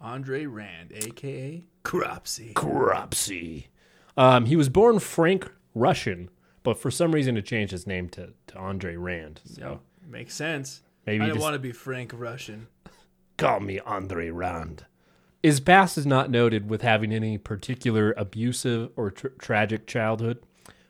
[0.00, 2.52] Andre Rand, aka Cropsey.
[2.54, 3.66] Cropsey.
[4.16, 6.28] Um, he was born Frank Rushan,
[6.62, 9.40] but for some reason it changed his name to, to Andre Rand.
[9.44, 9.80] So.
[10.06, 10.82] Makes sense.
[11.06, 12.66] Maybe I just- want to be Frank Rushan.
[13.36, 14.84] Call me Andre Rand.
[15.42, 20.38] His past is not noted with having any particular abusive or tr- tragic childhood.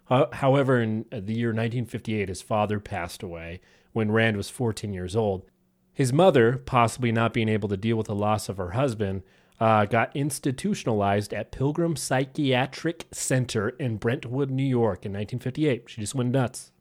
[0.06, 3.60] Ho- However, in uh, the year 1958, his father passed away
[3.92, 5.44] when Rand was 14 years old.
[5.92, 9.22] His mother, possibly not being able to deal with the loss of her husband,
[9.60, 15.84] uh, got institutionalized at Pilgrim Psychiatric Center in Brentwood, New York in 1958.
[15.86, 16.72] She just went nuts.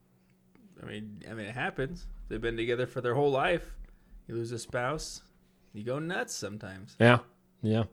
[0.81, 2.07] I mean, I mean, it happens.
[2.27, 3.75] They've been together for their whole life.
[4.27, 5.21] You lose a spouse,
[5.73, 6.95] you go nuts sometimes.
[6.99, 7.19] Yeah,
[7.61, 7.83] yeah.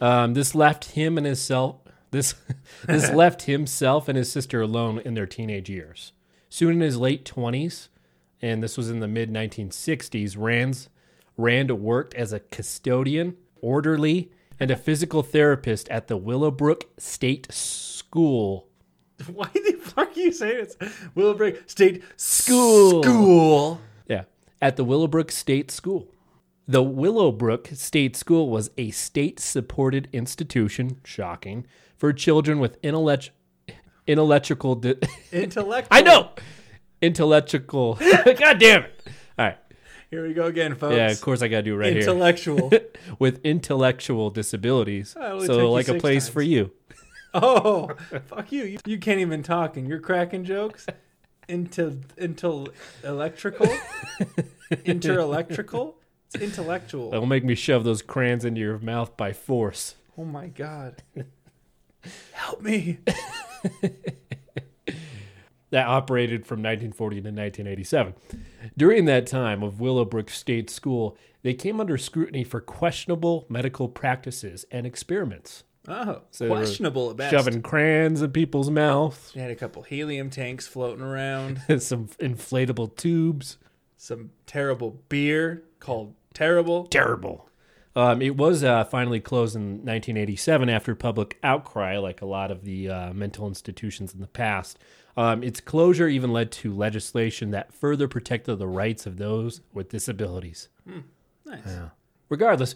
[0.00, 1.76] Um, this left him and his self.
[2.14, 2.36] This
[2.86, 6.12] this left himself and his sister alone in their teenage years.
[6.48, 7.88] Soon in his late twenties,
[8.40, 10.88] and this was in the mid 1960s, Rand's
[11.36, 18.68] Rand worked as a custodian, orderly, and a physical therapist at the Willowbrook State School.
[19.26, 20.76] Why the fuck are you saying it's
[21.16, 23.02] Willowbrook State School.
[23.02, 23.80] School?
[24.06, 24.24] Yeah,
[24.62, 26.08] at the Willowbrook State School.
[26.68, 33.30] The Willowbrook State School was a state supported institution, shocking, for children with intellect,
[34.06, 34.74] intellectual.
[34.76, 34.94] Di-
[35.32, 35.88] Intellectual.
[35.96, 36.30] I know!
[37.00, 37.94] Intellectual.
[38.24, 39.00] God damn it.
[39.38, 39.58] All right.
[40.10, 40.94] Here we go again, folks.
[40.96, 42.70] Yeah, of course I got to do it right Intellectual.
[42.70, 42.80] here.
[42.80, 45.16] Intellectual with intellectual disabilities.
[45.18, 46.32] Oh, it only took you So, like a place times.
[46.34, 46.70] for you.
[47.34, 47.90] oh,
[48.26, 48.64] fuck you.
[48.64, 48.78] you!
[48.86, 50.86] You can't even talk, and you're cracking jokes.
[51.46, 52.68] Into into
[53.02, 53.66] electrical,
[54.70, 55.94] interelectrical.
[56.32, 57.10] It's intellectual.
[57.10, 59.94] That'll make me shove those crayons into your mouth by force.
[60.16, 61.02] Oh my god.
[62.32, 62.98] Help me.
[65.70, 68.14] that operated from 1940 to 1987.
[68.76, 74.64] During that time of Willowbrook State School, they came under scrutiny for questionable medical practices
[74.70, 75.64] and experiments.
[75.86, 77.32] Oh, So questionable at best.
[77.32, 81.60] Shoving crayons in people's mouths, They had a couple helium tanks floating around.
[81.82, 83.58] some inflatable tubes.
[83.96, 86.84] Some terrible beer called Terrible.
[86.86, 87.48] Terrible.
[87.96, 92.64] Um, it was uh, finally closed in 1987 after public outcry, like a lot of
[92.64, 94.78] the uh, mental institutions in the past.
[95.16, 99.90] Um, its closure even led to legislation that further protected the rights of those with
[99.90, 100.68] disabilities.
[101.46, 101.64] Nice.
[102.28, 102.74] Regardless,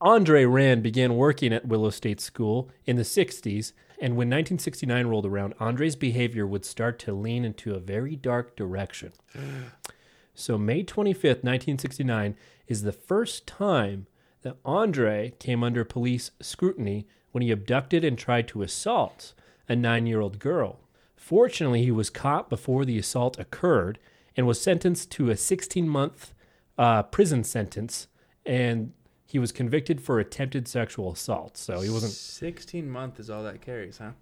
[0.00, 5.26] Andre Rand began working at Willow State School in the 60s, and when 1969 rolled
[5.26, 9.12] around, Andre's behavior would start to lean into a very dark direction.
[10.34, 12.36] so, May 25th, 1969,
[12.68, 14.06] is the first time
[14.46, 19.34] that Andre came under police scrutiny when he abducted and tried to assault
[19.68, 20.78] a nine year old girl.
[21.16, 23.98] Fortunately, he was caught before the assault occurred,
[24.36, 26.32] and was sentenced to a 16 month
[26.78, 28.06] uh, prison sentence.
[28.44, 28.92] And
[29.26, 31.56] he was convicted for attempted sexual assault.
[31.56, 34.12] So he wasn't, 16 month is all that carries, huh?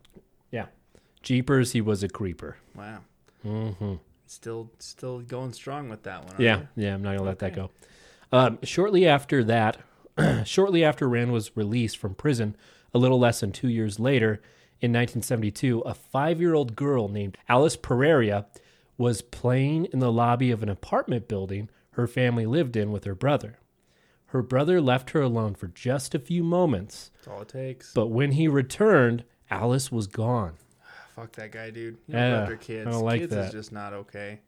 [0.50, 0.66] yeah.
[1.22, 2.56] Jeepers, he was a creeper.
[2.74, 3.00] Wow.
[3.42, 3.94] hmm
[4.26, 6.30] Still, still going strong with that one.
[6.30, 6.68] aren't Yeah, you?
[6.87, 7.70] yeah, I'm not gonna let that go.
[8.32, 9.76] Um, shortly after that,
[10.44, 12.57] shortly after Rand was released from prison,
[12.92, 14.40] a little less than two years later,
[14.81, 18.46] in 1972, a five-year-old girl named Alice Pereira
[18.98, 23.14] was playing in the lobby of an apartment building her family lived in with her
[23.14, 23.59] brother.
[24.27, 27.92] Her brother left her alone for just a few moments, That's all it takes.
[27.94, 30.55] but when he returned, Alice was gone.
[30.83, 31.94] Ah, fuck that guy, dude.
[32.09, 32.87] You Yeah, know about their kids.
[32.88, 33.46] I don't like kids that.
[33.46, 34.40] is just not okay.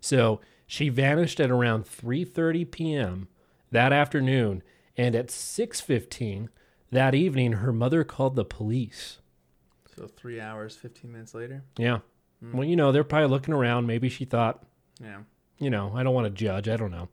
[0.00, 3.28] So she vanished at around 3:30 p.m.
[3.70, 4.62] that afternoon,
[4.96, 6.48] and at 6:15
[6.90, 9.18] that evening, her mother called the police.
[9.96, 11.64] So three hours, 15 minutes later.
[11.78, 12.00] Yeah.
[12.40, 12.56] Hmm.
[12.56, 13.86] Well, you know, they're probably looking around.
[13.86, 14.64] Maybe she thought,
[15.00, 15.22] Yeah.
[15.58, 16.68] you know, I don't want to judge.
[16.68, 17.08] I don't know.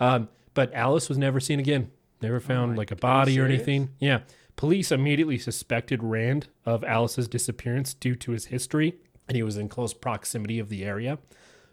[0.00, 1.90] Um, but Alice was never seen again.
[2.22, 3.90] Never found Oh like a body or anything.
[3.98, 4.20] Yeah.
[4.56, 8.94] Police immediately suspected Rand of Alice's disappearance due to his history,
[9.28, 11.18] and he was in close proximity of the area.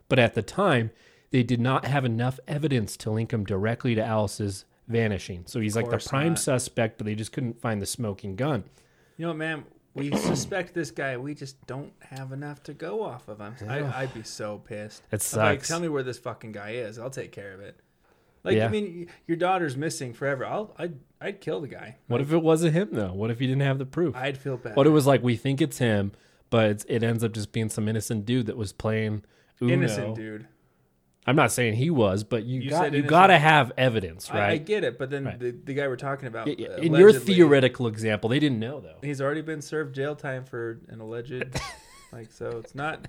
[0.09, 0.89] But at the time,
[1.29, 5.43] they did not have enough evidence to link him directly to Alice's vanishing.
[5.47, 6.39] So he's like the prime not.
[6.39, 8.63] suspect, but they just couldn't find the smoking gun.
[9.17, 11.17] You know, man, we suspect this guy.
[11.17, 13.55] We just don't have enough to go off of him.
[13.69, 15.03] I, I'd be so pissed.
[15.09, 15.67] That I'm Like, sucks.
[15.67, 16.99] tell me where this fucking guy is.
[16.99, 17.79] I'll take care of it.
[18.43, 18.65] Like, Yeah.
[18.65, 20.45] I mean, your daughter's missing forever.
[20.45, 21.97] I'll, I'd, I'd kill the guy.
[22.07, 23.13] What if it wasn't him though?
[23.13, 24.15] What if he didn't have the proof?
[24.15, 24.75] I'd feel bad.
[24.75, 26.11] What it was like, we think it's him,
[26.49, 29.23] but it ends up just being some innocent dude that was playing
[29.61, 29.73] Uno.
[29.73, 30.47] innocent dude.
[31.27, 34.51] I'm not saying he was, but you, You got, you got to have evidence, I,
[34.51, 35.39] I get it, but then Right.
[35.39, 38.97] the, the guy we're talking about, In your theoretical example, they didn't know though.
[39.03, 41.31] he's already been served jail time for an alleged,
[42.11, 43.07] like, so it's not.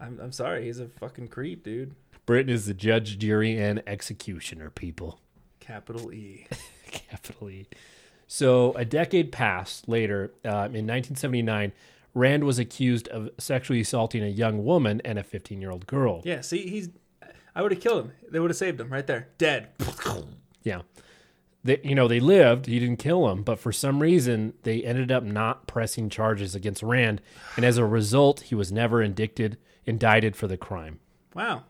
[0.00, 1.94] I'm, I'm sorry, he's a fucking creep, dude.
[2.26, 4.70] Britain is the judge, jury, and executioner.
[4.70, 5.20] People,
[5.60, 6.46] Capital E.
[6.90, 7.66] capital E.
[8.26, 11.72] So a decade passed later, uh, in 1979,
[12.14, 16.22] Rand was accused of sexually assaulting a young woman and a 15 year old girl.
[16.24, 16.88] Yeah, see, he's.
[17.56, 18.12] I would have killed him.
[18.30, 19.68] They would have saved him right there, dead.
[20.62, 20.82] Yeah.
[21.62, 22.66] They, you know, they lived.
[22.66, 26.82] He didn't kill him, but for some reason, they ended up not pressing charges against
[26.82, 27.20] Rand,
[27.54, 30.98] and as a result, he was never indicted, indicted for the crime.
[31.34, 31.62] Wow,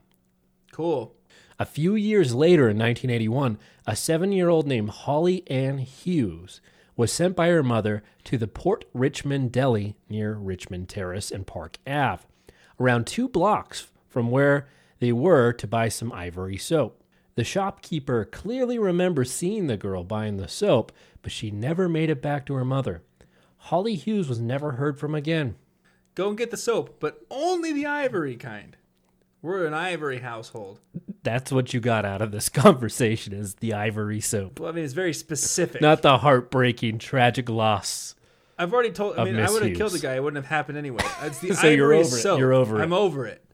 [0.73, 1.15] cool.
[1.59, 6.63] A few years later, in 1981, a seven-year-old named Holly Ann Hughes
[6.97, 11.77] was sent by her mother to the Port Richmond Deli near Richmond Terrace and Park
[11.87, 12.23] Ave,
[12.81, 14.69] around two blocks from where
[14.99, 17.03] they were to buy some ivory soap.
[17.35, 20.91] The shopkeeper clearly remembers seeing the girl buying the soap,
[21.23, 23.03] but she never made it back to her mother.
[23.59, 25.57] Holly Hughes was never heard from again.
[26.15, 28.77] Go and get the soap, but only the ivory kind.
[29.43, 30.81] We're an ivory household.
[31.23, 34.59] That's what you got out of this conversation is the ivory soap.
[34.61, 35.83] Well, I mean, it's very specific.
[35.83, 38.15] Not the heartbreaking, tragic loss.
[38.59, 39.19] I've already told.
[39.19, 40.15] I mean, I would have killed the guy.
[40.15, 41.05] It wouldn't have happened anyway.
[41.23, 42.21] It's the So you're ivory over it.
[42.21, 42.39] soap.
[42.39, 42.83] You're over it.
[42.83, 43.45] I'm over it.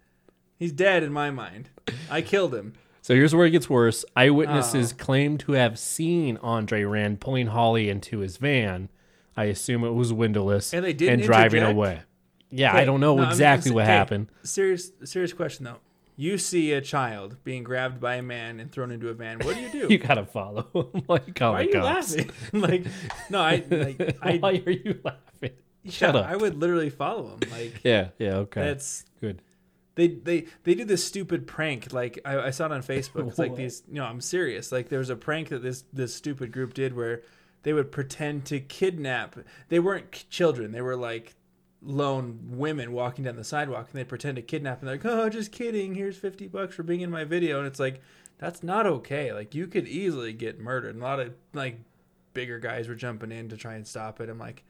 [0.63, 1.71] He's dead in my mind.
[2.09, 2.75] I killed him.
[3.01, 4.05] So here's where it gets worse.
[4.15, 4.97] Eyewitnesses Oh.
[5.05, 8.89] claim to have seen Andre Rand pulling Holly into his van.
[9.37, 11.77] I assume it was windowless And they didn't driving interject?
[11.77, 12.01] away.
[12.51, 14.29] Yeah, I don't know no, I'm- exactly I'm- what okay, happened.
[14.45, 15.79] Serious, serious question though.
[16.15, 19.41] You see a child being grabbed by a man and thrown into a van.
[19.41, 19.87] What do you do?
[19.91, 22.31] You gotta follow him like oh Why are you laughing?
[22.53, 22.85] like,
[23.31, 25.57] no, I, like, I, Why are you laughing?
[25.89, 26.27] Shut yeah, up.
[26.31, 27.51] I would literally follow him.
[27.51, 28.61] Like, Yeah, yeah, okay.
[28.63, 29.43] that's good.
[29.95, 33.29] They they they do this stupid prank like I, I saw it on facebook.
[33.29, 34.73] It's like these you know i'm serious.
[34.73, 37.23] Like there was a prank that this this stupid group did where
[37.63, 39.37] they would pretend to kidnap
[39.69, 40.73] they weren't children.
[40.73, 41.35] They were like
[41.85, 45.29] lone women walking down the sidewalk and they pretend to kidnap and they're like oh
[45.29, 45.95] just kidding.
[45.95, 47.59] Here's 50 bucks for being in my video.
[47.59, 48.01] And it's like
[48.39, 49.33] that's not okay.
[49.33, 50.95] Like you could easily get murdered.
[50.95, 51.79] And a lot of like
[52.33, 54.31] bigger guys were jumping in to try and stop it.
[54.31, 54.65] I'm like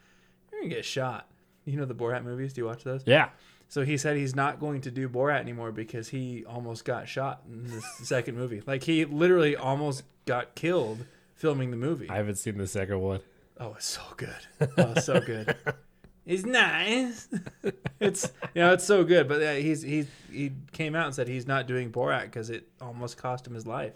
[0.51, 1.29] you're gonna get shot.
[1.65, 2.53] You know the borat movies?
[2.53, 3.03] Do you watch those?
[3.07, 3.29] Yeah.
[3.73, 7.41] So he said he's not going to do Borat anymore because he almost got shot
[7.51, 8.61] in the second movie.
[8.67, 11.07] Like he literally almost got killed
[11.37, 12.11] filming the movie.
[12.11, 13.21] I haven't seen the second one.
[13.59, 14.37] oh, it's so good.
[14.61, 15.57] Oh, it's so good.
[16.25, 17.29] It's nice.
[17.99, 19.27] It's you know it's so good.
[19.27, 22.69] But uh, he's he he came out and said he's not doing Borat because it
[22.81, 23.95] almost cost him his life.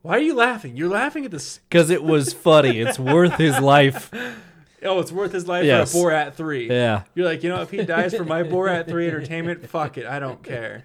[0.00, 0.74] Why are you laughing?
[0.74, 1.60] You're laughing at this.
[1.68, 2.78] Because it was funny.
[2.80, 4.10] It's worth his life.
[4.84, 5.92] Oh, it's worth his life Yes.
[5.92, 6.68] for a Borat three.
[6.68, 7.04] Yeah.
[7.14, 10.18] You're like, you know, if he dies for my Borat three entertainment, fuck it, I
[10.18, 10.84] don't care.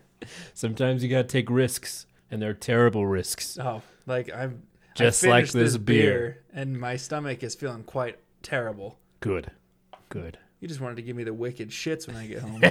[0.53, 3.57] Sometimes you gotta take risks, and they're terrible risks.
[3.59, 4.63] Oh, like I'm
[4.95, 6.43] Just like finished this beer.
[6.53, 8.97] and my stomach is feeling quite terrible.
[9.19, 9.51] Good.
[10.09, 10.37] Good.
[10.59, 12.61] You just wanted to give me the wicked shits when I get home.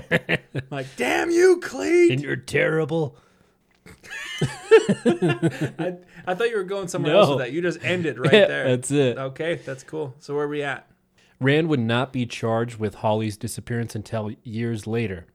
[0.70, 2.12] like, damn you, Cleet!
[2.12, 3.16] And you're terrible.
[4.42, 7.52] I, I thought you were going somewhere else with that.
[7.52, 8.64] You just ended right Yeah, there.
[8.76, 9.18] that's it.
[9.18, 10.14] Okay, that's cool.
[10.20, 10.86] So where are we at?
[11.40, 15.26] Rand would not be charged with Holly's disappearance until years later.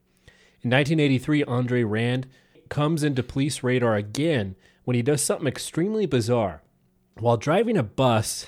[0.61, 2.27] In 1983, Andre Rand
[2.69, 6.61] comes into police radar again when he does something extremely bizarre.
[7.19, 8.47] While driving a bus,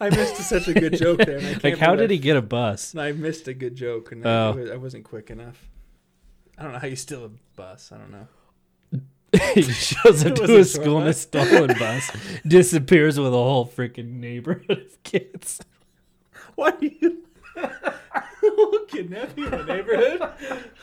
[0.00, 1.40] I missed such a good joke there.
[1.40, 2.94] I like how did he get a bus?
[2.94, 4.56] I, I missed a good joke, and Oh.
[4.70, 5.68] I, I wasn't quick enough.
[6.56, 7.90] I don't know how you steal a bus.
[7.92, 8.28] I don't know.
[9.54, 12.10] he shows up to a a school in a stolen bus,
[12.46, 15.60] disappears with a whole freaking neighborhood of kids.
[16.54, 17.22] Why are you
[18.88, 20.22] kidnapping in a neighborhood?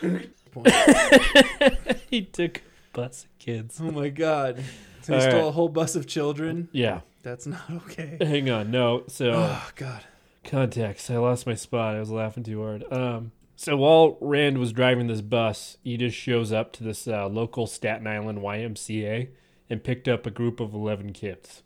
[2.10, 2.62] he took a
[2.94, 3.80] bus of kids.
[3.82, 4.64] oh my god!
[5.02, 5.48] So he All stole right.
[5.48, 6.70] a whole bus of children.
[6.72, 7.02] Yeah.
[7.22, 8.18] That's not okay.
[8.22, 8.72] Hang on.
[8.72, 9.04] No.
[9.08, 9.32] So.
[9.34, 10.04] Oh god.
[10.44, 11.12] Context.
[11.12, 11.96] I lost my spot.
[11.96, 12.86] I was laughing too hard.
[12.92, 17.28] Um, so while Rand was driving this bus, he just shows up to this uh,
[17.28, 19.30] local Staten Island YMCA
[19.70, 21.62] and picked up a group of 11 kids.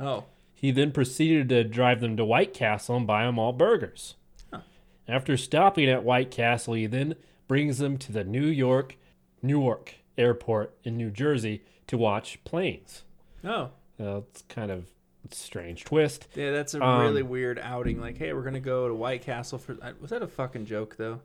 [0.00, 0.24] Oh.
[0.62, 4.14] He then proceeded to drive them to White Castle and buy them all burgers.
[4.52, 4.60] Huh.
[5.08, 7.16] After stopping at White Castle, he then
[7.48, 8.96] brings them to the New York,
[9.42, 13.02] Newark Airport in New Jersey to watch planes.
[13.44, 13.70] Oh.
[14.00, 14.86] Uh, it's kind of
[15.30, 16.28] a strange twist.
[16.36, 18.00] Yeah, that's a Um, really weird outing.
[18.00, 19.76] Like, hey, we're gonna go to White Castle for.
[19.82, 21.20] uh, Was that a fucking joke though?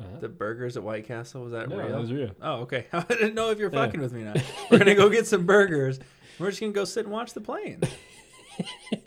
[0.00, 1.88] Uh, The burgers at White Castle was that no, real?
[1.90, 2.30] that was real.
[2.40, 2.86] Oh, okay.
[2.94, 3.84] I didn't know if you're Yeah.
[3.84, 4.34] fucking with me now.
[4.70, 6.00] We're gonna go get some burgers.
[6.38, 7.80] We're just gonna go sit and watch the plane.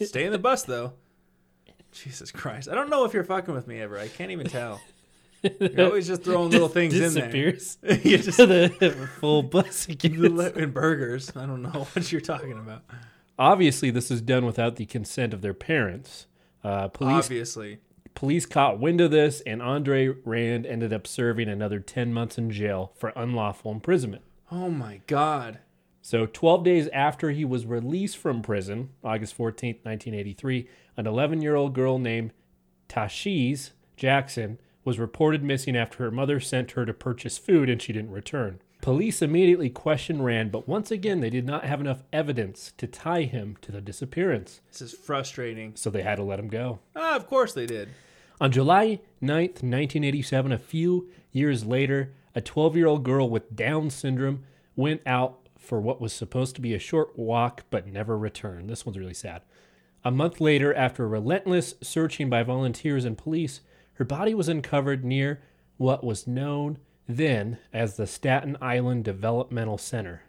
[0.01, 0.93] Stay in the bus though.
[1.91, 2.69] Jesus Christ!
[2.69, 3.99] I don't know if you're fucking with me ever.
[3.99, 4.79] I can't even tell.
[5.43, 7.51] You're always just throwing little things in there.
[7.51, 7.77] disappears.
[8.05, 11.31] you just the full bus in burgers.
[11.35, 12.83] I don't know what you're talking about.
[13.39, 16.27] Obviously, this is done without the consent of their parents.
[16.63, 17.79] Uh, police Obviously,
[18.13, 22.51] police caught wind of this, and Andre Rand ended up serving another 10 months in
[22.51, 24.21] jail for unlawful imprisonment.
[24.51, 25.59] oh my god.
[26.01, 31.55] So, 12 days after he was released from prison, August 14th, 1983, an 11 year
[31.55, 32.31] old girl named
[32.89, 37.93] Tashiz Jackson was reported missing after her mother sent her to purchase food and she
[37.93, 38.59] didn't return.
[38.81, 43.21] Police immediately questioned Rand, but once again, they did not have enough evidence to tie
[43.23, 45.73] him to the disappearance, This is frustrating.
[45.75, 46.79] so they had to let him go.
[46.95, 47.89] Ah, of course they did.
[48.41, 53.91] On July 9th, 1987, a few years later, a 12 year old girl with Down
[53.91, 58.69] syndrome went out for what was supposed to be a short walk but never returned.
[58.69, 59.43] This one's really sad.
[60.03, 63.61] A month later, after relentless searching by volunteers and police,
[63.93, 65.41] her body was uncovered near
[65.77, 70.23] what was known then as the Staten Island Developmental Center.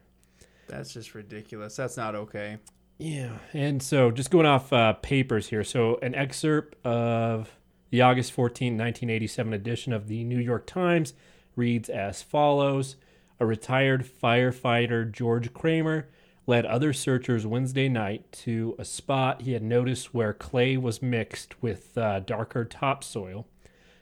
[0.69, 1.77] That's just ridiculous.
[1.77, 2.59] That's not okay.
[2.99, 5.65] Yeah, and so just going off uh, papers here.
[5.65, 7.51] So, an excerpt of
[7.91, 11.15] the August 14, 1987 edition of the New York Times
[11.57, 12.97] reads as follows
[13.41, 16.09] A retired firefighter, George Kramer,
[16.47, 21.63] led other searchers Wednesday night to a spot he had noticed where clay was mixed
[21.63, 23.47] with uh, darker topsoil.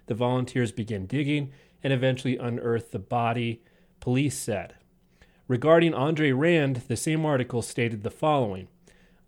[0.06, 3.62] The volunteers began digging and eventually unearthed the body,
[4.00, 4.74] police said.
[5.48, 8.68] Regarding Andre Rand, the same article stated the following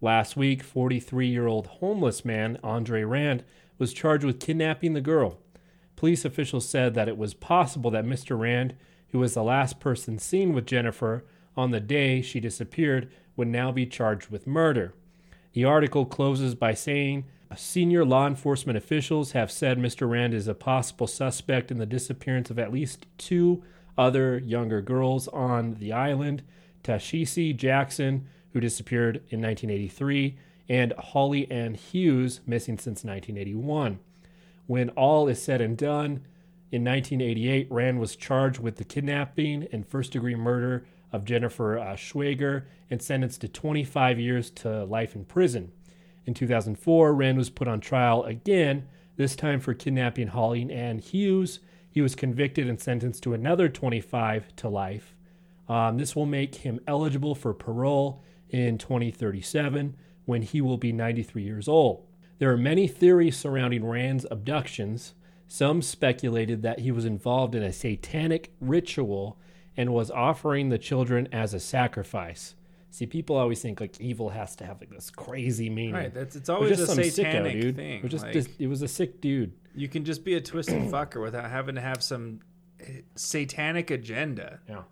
[0.01, 3.45] Last week, 43 year old homeless man Andre Rand
[3.79, 5.39] was charged with kidnapping the girl.
[5.97, 8.39] Police officials said that it was possible that Mr.
[8.39, 8.75] Rand,
[9.13, 11.25] who was the last person seen with Jennifer
[11.57, 14.95] on the day she disappeared, would now be charged with murder.
[15.53, 17.25] The article closes by saying
[17.57, 20.09] senior law enforcement officials have said Mr.
[20.09, 23.63] Rand is a possible suspect in the disappearance of at least two
[23.99, 26.43] other younger girls on the island
[26.83, 30.37] Tashisi Jackson, who disappeared in 1983,
[30.69, 34.01] and Holly Ann Hughes, missing since 1981.
[34.67, 36.25] When all is said and done,
[36.73, 41.95] in 1988, Rand was charged with the kidnapping and first degree murder of Jennifer uh,
[41.95, 45.71] Schweiger and sentenced to 25 years to life in prison.
[46.25, 51.61] In 2004, Rand was put on trial again, this time for kidnapping Holly Ann Hughes.
[51.91, 55.15] He was convicted and sentenced to another 25 to life.
[55.69, 59.95] Um, this will make him eligible for parole in 2037
[60.25, 62.07] when he will be 93 years old.
[62.39, 65.13] There are many theories surrounding Rand's abductions.
[65.53, 69.39] Some speculated that he was involved in a satanic ritual
[69.77, 72.55] and was offering the children as a sacrifice.
[72.89, 75.93] See, people always think like evil has to have like this crazy meaning.
[75.93, 76.15] Right.
[76.15, 77.77] That's it's always a satanic sicko, dude.
[77.77, 77.99] thing.
[77.99, 79.53] It was just like, this- it was a sick dude.
[79.75, 82.41] you can just be a twisted fucker without having to have some
[82.81, 84.61] eh, satanic agenda.
[84.67, 84.85] Yeah.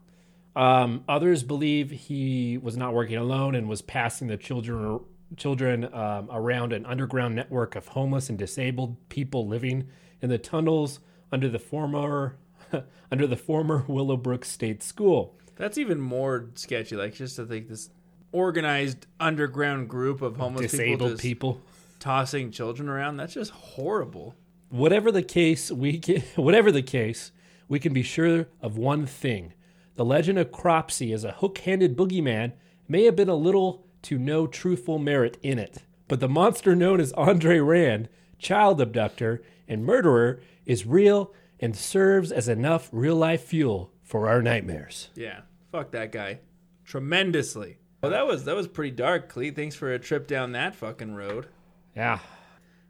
[0.55, 5.01] Um, others believe he was not working alone and was passing the children
[5.39, 9.89] children um, around an underground network of homeless and disabled people living
[10.23, 11.01] in the tunnels
[11.33, 12.37] under the former
[13.11, 15.37] under the former Willowbrook State School.
[15.57, 16.97] That's even more sketchy.
[16.97, 17.91] Like just to think this
[18.33, 21.61] organized underground group of homeless people Disabled just people.
[21.99, 23.17] tossing children around.
[23.17, 24.35] That's just horrible.
[24.69, 27.33] Whatever the case, we can, whatever the case,
[27.69, 29.53] we can be sure of one thing:
[29.97, 32.53] the legend of Cropsey as a hook-handed boogeyman
[32.89, 37.01] may have been a little to no truthful merit in it, but the monster known
[37.01, 38.09] as Andre Rand,
[38.41, 45.11] child abductor and murderer, is real and serves as enough real-life fuel for our nightmares.
[45.15, 46.41] Yeah, fuck that guy,
[46.85, 47.79] tremendously.
[48.03, 49.55] Well, that was that was pretty dark, Cleet.
[49.55, 51.47] Thanks for a trip down that fucking road.
[51.95, 52.19] Yeah,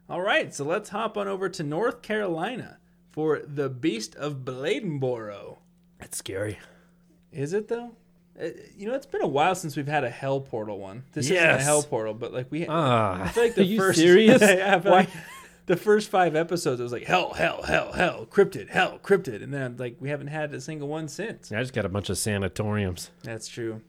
[0.09, 2.77] All right, so let's hop on over to North Carolina
[3.11, 5.57] for the Beast of Bladenboro.
[5.99, 6.59] that's scary.
[7.31, 7.91] Is it though?
[8.41, 8.47] Uh,
[8.77, 11.03] You know, it's been a while since we've had a hell portal one.
[11.13, 13.77] This isn't a hell portal, but like we, Ah, I feel like the are you
[13.79, 14.41] first serious?
[14.41, 14.91] yeah, I Why?
[14.91, 15.09] like
[15.71, 19.53] the first five episodes, it was like hell, hell, hell, hell, cryptid, hell, cryptid, and
[19.53, 21.49] then like we haven't had a single one since.
[21.49, 23.09] I just got a bunch of sanatoriums.
[23.23, 23.79] That's true.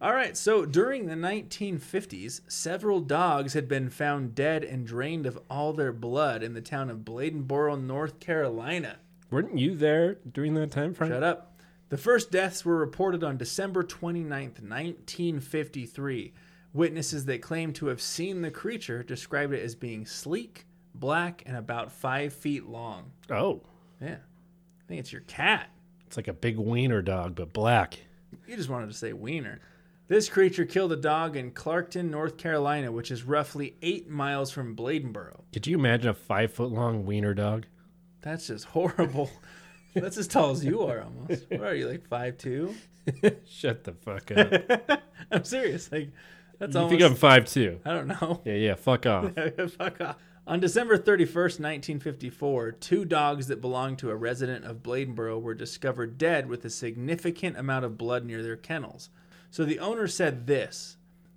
[0.00, 5.38] All right, so during the 1950s, several dogs had been found dead and drained of
[5.48, 8.96] all their blood in the town of Bladenboro, North Carolina.
[9.30, 11.12] Weren't you there during that time frame?
[11.12, 11.60] Shut up.
[11.90, 16.32] The first deaths were reported on December 29th, 1953.
[16.72, 21.56] Witnesses that claimed to have seen the creature described it as being sleek, black, and
[21.56, 23.12] about five feet long.
[23.30, 23.62] Oh,
[24.00, 24.16] Yeah.
[24.16, 25.70] I think it's your cat.
[26.06, 27.96] it's like a big wiener dog, but black.
[28.48, 29.60] You just wanted to say wiener.
[30.08, 34.74] This creature killed a dog in Clarkton, North Carolina, which is roughly eight miles from
[34.74, 35.42] Bladenboro.
[35.52, 37.66] Could you imagine a five foot long wiener dog?
[38.22, 39.30] That's just horrible.
[39.94, 41.48] That's as tall as you are almost.
[41.50, 42.74] What are you, like five two?
[43.48, 45.02] Shut the fuck up.
[45.30, 45.90] I'm serious.
[45.92, 46.10] Like
[46.58, 46.98] that's you almost.
[46.98, 47.78] think I'm five two?
[47.84, 48.40] I don't know.
[48.44, 48.74] Yeah, yeah.
[48.74, 49.32] Fuck off.
[49.78, 50.16] Fuck off.
[50.50, 56.18] On December 31st, 1954, two dogs that belonged to a resident of Bladenboro were discovered
[56.18, 59.10] dead with a significant amount of blood near their kennels.
[59.52, 60.96] So the owner said this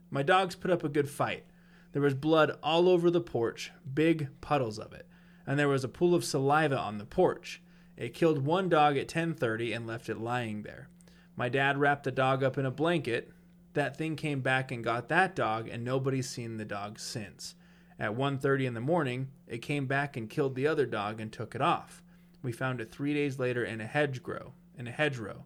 [0.10, 1.44] My dogs put up a good fight.
[1.92, 5.06] There was blood all over the porch, big puddles of it,
[5.46, 7.62] and there was a pool of saliva on the porch.
[7.96, 10.90] It killed one dog at 10:30 and left it lying there.
[11.36, 13.30] My dad wrapped the dog up in a blanket.
[13.76, 17.54] That thing came back and got that dog and nobody's seen the dog since.
[18.00, 21.56] At 1:30 in the morning, it came back and killed the other dog and took
[21.56, 22.02] it off.
[22.42, 25.46] We found it 3 days later in a hedgerow, in a hedgerow.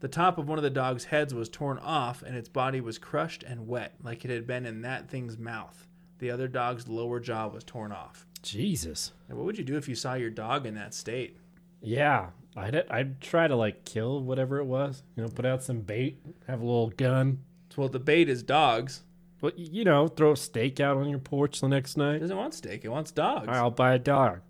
[0.00, 2.98] The top of one of the dog's heads was torn off and its body was
[2.98, 5.86] crushed and wet like it had been in that thing's mouth.
[6.18, 8.26] The other dog's lower jaw was torn off.
[8.42, 9.12] Jesus.
[9.28, 11.36] Now, what would you do if you saw your dog in that state?
[11.80, 15.04] Yeah, I'd I'd try to like kill whatever it was.
[15.14, 17.44] You know, put out some bait, have a little gun.
[17.76, 19.02] Well, the bait is dogs.
[19.42, 22.18] But you know, throw a steak out on your porch the next It night.
[22.20, 22.84] doesn't want steak.
[22.86, 23.48] It wants dogs.
[23.48, 24.40] All right, I'll buy a dog.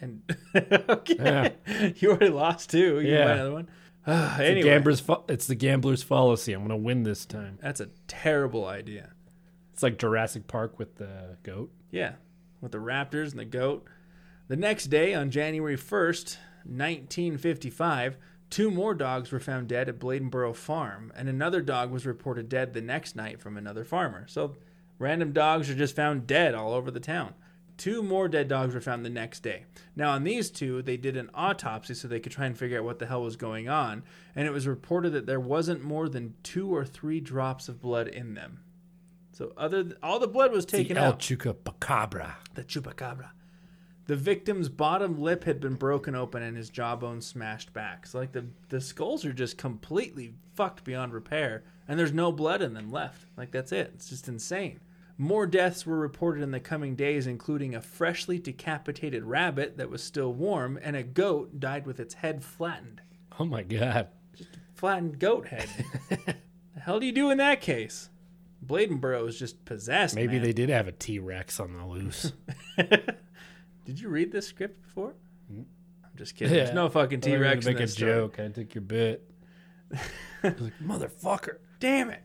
[0.00, 0.22] And
[0.54, 1.54] okay,
[1.96, 3.00] you already lost two.
[3.00, 3.24] You Yeah.
[3.24, 3.68] buy another one.
[4.04, 6.52] It's, anyway, the gambler's fa- it's the gambler's fallacy.
[6.52, 7.58] I'm gonna win this time.
[7.62, 9.10] that's a terrible idea.
[9.72, 11.70] It's like Jurassic Park with the goat.
[11.90, 12.14] Yeah,
[12.60, 13.86] with the raptors and the goat.
[14.48, 16.36] The next day, on January 1st,
[16.66, 18.16] 1955,
[18.52, 22.74] two more dogs were found dead at Bladenboro Farm, and another dog was reported dead
[22.74, 24.26] the next night from another farmer.
[24.28, 24.56] So,
[24.98, 27.32] random dogs are just found dead all over the town.
[27.78, 29.64] Two more dead dogs were found the next day.
[29.96, 32.84] Now, on these two, they did an autopsy so they could try and figure out
[32.84, 34.02] what the hell was going on,
[34.36, 38.06] and it was reported that there wasn't more than two or three drops of blood
[38.06, 38.60] in them.
[39.32, 42.34] So, other all the blood was taken the El out Chupacabra.
[42.52, 43.30] the chupacabra.
[44.12, 48.06] The victim's bottom lip had been broken open and his jawbone smashed back.
[48.06, 52.60] So like the the skulls are just completely fucked beyond repair, and there's no blood
[52.60, 53.24] in them left.
[53.38, 53.92] Like that's it.
[53.94, 54.80] It's just insane.
[55.16, 60.04] More deaths were reported in the coming days, including a freshly decapitated rabbit that was
[60.04, 63.00] still warm, and a goat died with its head flattened.
[63.40, 64.08] Oh my god.
[64.36, 65.70] Just Flattened goat head.
[66.10, 68.10] the hell do you do in that case?
[68.62, 70.14] Bladenboro is just possessed.
[70.14, 70.42] Maybe man.
[70.42, 72.34] they did have a T Rex on the loose.
[73.84, 75.14] Did you read this script before?
[75.52, 75.62] Mm-hmm.
[76.04, 76.54] I'm just kidding.
[76.54, 77.64] There's no fucking I thought you T were Rex.
[77.66, 78.38] gonna Make a joke.
[78.40, 79.28] I took your bit.
[80.42, 81.56] I was like, motherfucker.
[81.80, 82.22] Damn it!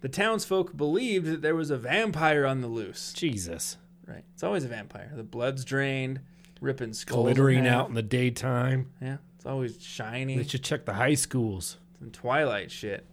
[0.00, 3.12] The townsfolk believed that there was a vampire on the loose.
[3.12, 3.76] Jesus.
[4.06, 4.24] Right.
[4.34, 5.12] It's always a vampire.
[5.14, 6.20] The blood's drained,
[6.60, 7.24] ripping skulls.
[7.24, 8.90] Glittering out in the daytime.
[9.00, 9.18] Yeah.
[9.36, 10.36] It's always shiny.
[10.36, 11.78] They should check the high schools.
[11.98, 13.06] Some Twilight shit.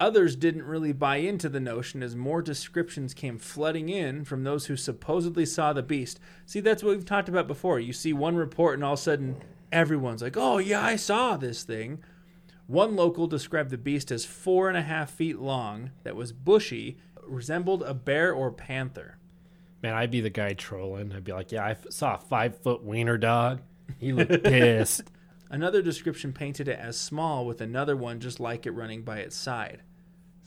[0.00, 4.66] Others didn't really buy into the notion as more descriptions came flooding in from those
[4.66, 6.18] who supposedly saw the beast.
[6.46, 7.78] See, that's what we've talked about before.
[7.78, 9.36] You see one report, and all of a sudden,
[9.70, 11.98] everyone's like, oh, yeah, I saw this thing.
[12.66, 16.96] One local described the beast as four and a half feet long, that was bushy,
[17.22, 19.18] resembled a bear or panther.
[19.82, 21.12] Man, I'd be the guy trolling.
[21.12, 23.60] I'd be like, yeah, I f- saw a five foot wiener dog.
[23.98, 25.10] He looked pissed.
[25.50, 29.36] Another description painted it as small, with another one just like it running by its
[29.36, 29.82] side.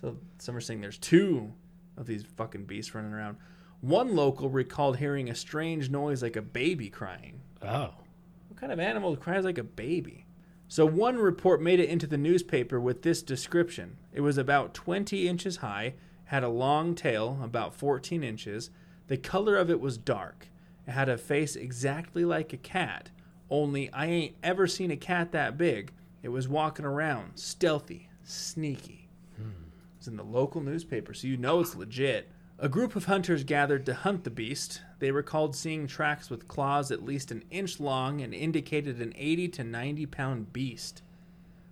[0.04, 1.54] So some are saying there's two
[1.96, 3.38] of these fucking beasts running around.
[3.80, 7.40] One local recalled hearing a strange noise like a baby crying.
[7.62, 7.94] Oh.
[8.50, 10.26] What kind of animal cries like a baby?
[10.68, 13.96] So one report made it into the newspaper with this description.
[14.12, 15.94] It was about 20 inches high,
[16.26, 18.72] had a long tail, about 14 inches.
[19.08, 20.50] The color of it was dark.
[20.86, 23.10] It had a face exactly like a cat,
[23.50, 25.94] only I ain't ever seen a cat that big.
[26.22, 29.03] It was walking around, stealthy, sneaky.
[30.04, 32.30] It's in the local newspaper, so you know it's legit.
[32.60, 34.82] A group of hunters gathered to hunt the beast.
[35.00, 39.48] They recalled seeing tracks with claws at least an inch long and indicated an 80
[39.48, 41.04] to 90 pound beast.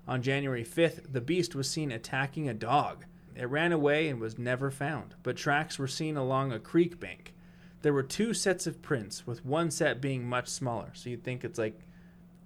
[0.07, 3.03] On January 5th, the beast was seen attacking a dog.
[3.35, 7.33] It ran away and was never found, but tracks were seen along a creek bank.
[7.81, 11.43] There were two sets of prints, with one set being much smaller, so you'd think
[11.43, 11.81] it's like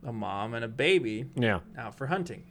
[0.04, 1.60] a mom and a baby Yeah.
[1.78, 2.42] out for hunting.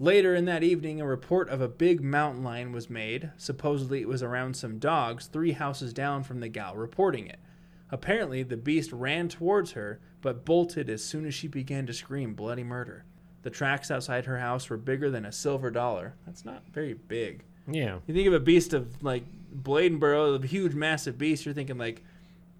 [0.00, 3.32] Later in that evening, a report of a big mountain lion was made.
[3.36, 7.40] Supposedly, it was around some dogs three houses down from the gal reporting it.
[7.90, 12.34] Apparently, the beast ran towards her, but bolted as soon as she began to scream
[12.34, 13.04] bloody murder.
[13.42, 16.14] The tracks outside her house were bigger than a silver dollar.
[16.26, 17.44] That's not very big.
[17.66, 17.98] Yeah.
[18.06, 19.24] You think of a beast of like
[19.54, 22.04] Bladenboro, a huge, massive beast, you're thinking like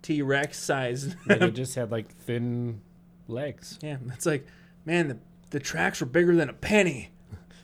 [0.02, 1.14] T Rex size.
[1.28, 2.80] And it just had like thin
[3.28, 3.78] legs.
[3.82, 4.46] yeah, it's like,
[4.84, 5.18] man, the,
[5.50, 7.10] the tracks were bigger than a penny.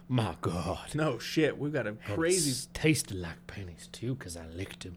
[0.09, 0.95] My God.
[0.95, 2.51] No shit, we've got a oh, crazy.
[2.51, 4.97] it's tasted like pennies too, because I licked them.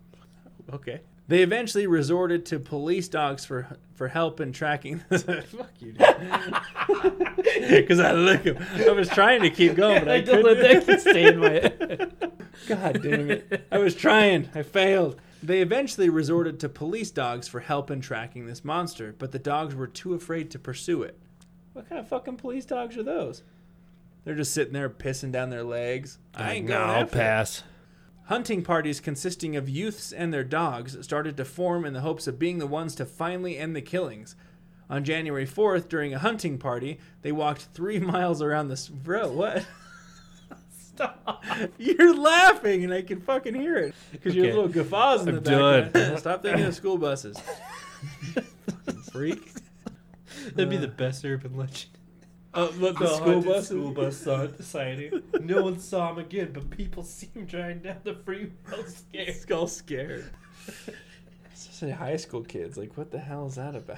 [0.73, 1.01] Okay.
[1.29, 5.03] They eventually resorted to police dogs for for help in tracking.
[5.09, 5.23] This.
[5.45, 5.93] Fuck you,
[7.69, 8.57] Because I look him.
[8.77, 10.99] I was trying to keep going, but I, don't let that couldn't.
[11.01, 12.31] stay in my head.
[12.67, 13.65] God damn it!
[13.71, 14.49] I was trying.
[14.55, 15.19] I failed.
[15.43, 19.75] They eventually resorted to police dogs for help in tracking this monster, but the dogs
[19.75, 21.17] were too afraid to pursue it.
[21.73, 23.43] What kind of fucking police dogs are those?
[24.27, 26.17] They're just sitting there pissing down their legs.
[26.35, 27.11] I ain't no, going I'll it.
[27.13, 27.63] pass.
[28.25, 32.37] Hunting parties consisting of youths and their dogs started to form in the hopes of
[32.37, 34.35] being the ones to finally end the killings.
[34.89, 38.89] On January 4th, during a hunting party, they walked three miles around this.
[38.89, 39.65] Bro, what?
[40.77, 41.45] Stop.
[41.77, 44.55] You're laughing, and I can fucking hear it because your Okay.
[44.55, 46.19] little guffaws in the I'm background.
[46.19, 47.37] Stop thinking of school buses.
[49.13, 49.53] Freak.
[50.53, 50.81] That'd be uh.
[50.81, 51.96] the best urban legend.
[52.57, 53.67] Oh, look, the The school bus.
[53.67, 54.27] School bus
[54.67, 55.21] sighting.
[55.41, 58.51] No one saw him again, but people see him driving down the freeway.
[58.73, 59.35] all scared.
[59.35, 60.29] Skull scared.
[61.53, 62.77] Especially high school kids.
[62.77, 63.97] Like, what the hell is that about?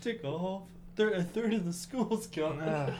[0.00, 0.62] Took off.
[0.96, 2.60] Third, a third of the school's gone.
[2.64, 2.90] Ah,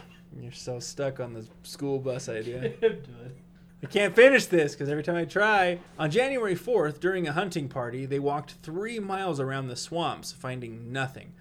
[0.40, 2.72] you're so stuck on the school bus idea.
[3.82, 5.78] I can't finish this because every time I try.
[5.98, 10.92] On January 4th, during a hunting party, they walked three miles around the swamps, finding
[10.92, 11.32] nothing.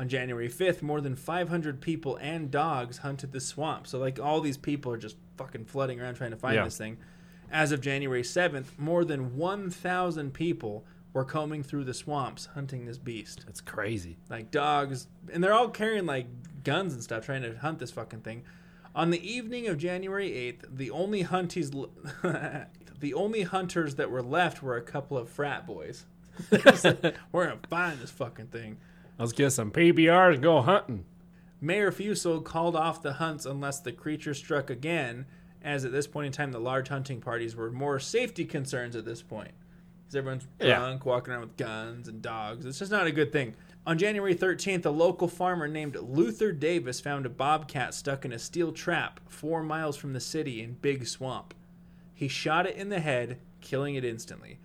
[0.00, 3.86] On January 5th, more than 500 people and dogs hunted the swamp.
[3.86, 6.64] So, like, all these people are just fucking flooding around trying to find Yeah.
[6.64, 6.96] this thing.
[7.52, 12.96] As of January 7th, more than 1,000 people were combing through the swamps hunting this
[12.96, 14.16] beast That's crazy.
[14.30, 16.28] like dogs, and they're all carrying like
[16.64, 18.44] guns and stuff, trying to hunt this fucking thing.
[18.94, 21.72] On the evening of January eighth, the only hunties,
[23.00, 26.06] the only hunters that were left were a couple of frat boys.
[27.32, 28.78] we're gonna find this fucking thing.
[29.20, 31.04] Let's get some PBRs and go hunting.
[31.60, 35.26] Mayor Fuso called off the hunts unless the creature struck again,
[35.60, 39.04] as at this point in time, the large hunting parties were more safety concerns at
[39.04, 39.50] this point.
[40.00, 40.78] Because everyone's Yeah.
[40.78, 42.64] drunk, walking around with guns and dogs.
[42.64, 43.56] It's just not a good thing.
[43.86, 48.38] On January 13th, a local farmer named Luther Davis found a bobcat stuck in a
[48.38, 51.52] steel trap four miles from the city in Big Swamp.
[52.14, 54.60] He shot it in the head, killing it instantly.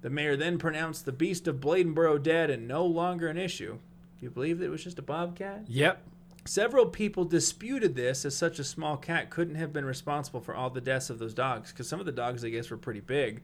[0.00, 3.78] The mayor then pronounced the beast of Bladenboro dead and no longer an issue.
[4.20, 5.64] Do you believe that it was just a bobcat?
[5.66, 6.02] Yep.
[6.44, 10.68] Several people disputed this as such a small cat couldn't have been responsible for all
[10.68, 13.42] the deaths of those dogs because some of the dogs, I guess, were pretty big.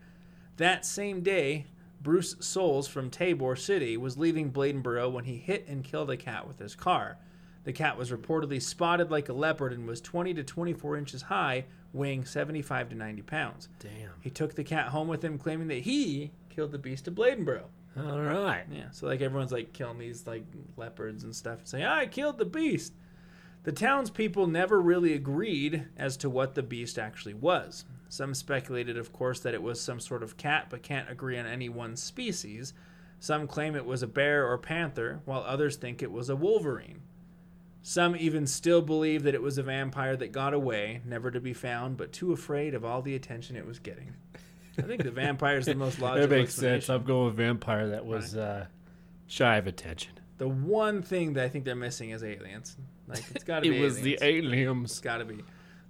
[0.58, 1.66] That same day,
[2.02, 6.46] Bruce Souls from Tabor City was leaving Bladenboro when he hit and killed a cat
[6.46, 7.16] with his car.
[7.64, 11.64] The cat was reportedly spotted like a leopard and was 20 to 24 inches high,
[11.92, 13.68] weighing 75 to 90 pounds.
[13.80, 14.10] Damn.
[14.20, 17.64] He took the cat home with him, claiming that he killed the beast of Bladenboro.
[17.98, 18.64] All right.
[18.70, 20.44] Yeah, so like everyone's like killing these like
[20.76, 22.92] leopards and stuff and saying, I killed the beast.
[23.62, 27.84] The townspeople never really agreed as to what the beast actually was.
[28.08, 31.46] Some speculated, of course, that it was some sort of cat, but can't agree on
[31.46, 32.74] any one species.
[33.18, 37.00] Some claim it was a bear or panther, while others think it was a wolverine.
[37.82, 41.52] Some even still believe that it was a vampire that got away, never to be
[41.52, 44.14] found, but too afraid of all the attention it was getting.
[44.78, 46.28] I think the vampire is the most logical.
[46.28, 46.88] That makes sense.
[46.88, 48.66] I'm going with vampire that was uh,
[49.26, 50.12] shy of attention.
[50.38, 52.76] The one thing that I think they're missing is aliens.
[53.08, 53.78] Like it's got to be.
[53.78, 54.52] It was the aliens.
[54.52, 54.90] aliens.
[54.90, 55.42] It's got to be.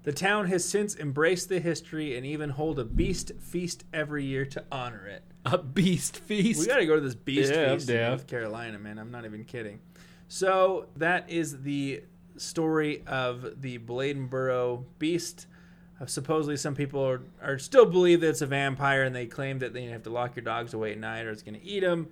[0.05, 4.45] The town has since embraced the history and even hold a beast feast every year
[4.47, 5.24] to honor it.
[5.45, 6.61] A beast feast.
[6.61, 7.97] We got to go to this beast Yeah, feast in.
[8.03, 8.99] North Carolina, man.
[8.99, 9.80] I'm not even kidding.
[10.28, 12.05] So that is the
[12.37, 15.47] story of the Bladenboro beast.
[16.01, 19.59] Uh, supposedly, some people are, are still believe that it's a vampire, and they claim
[19.61, 21.80] that they have to lock your dogs away at night, or it's going to eat
[21.80, 22.09] them.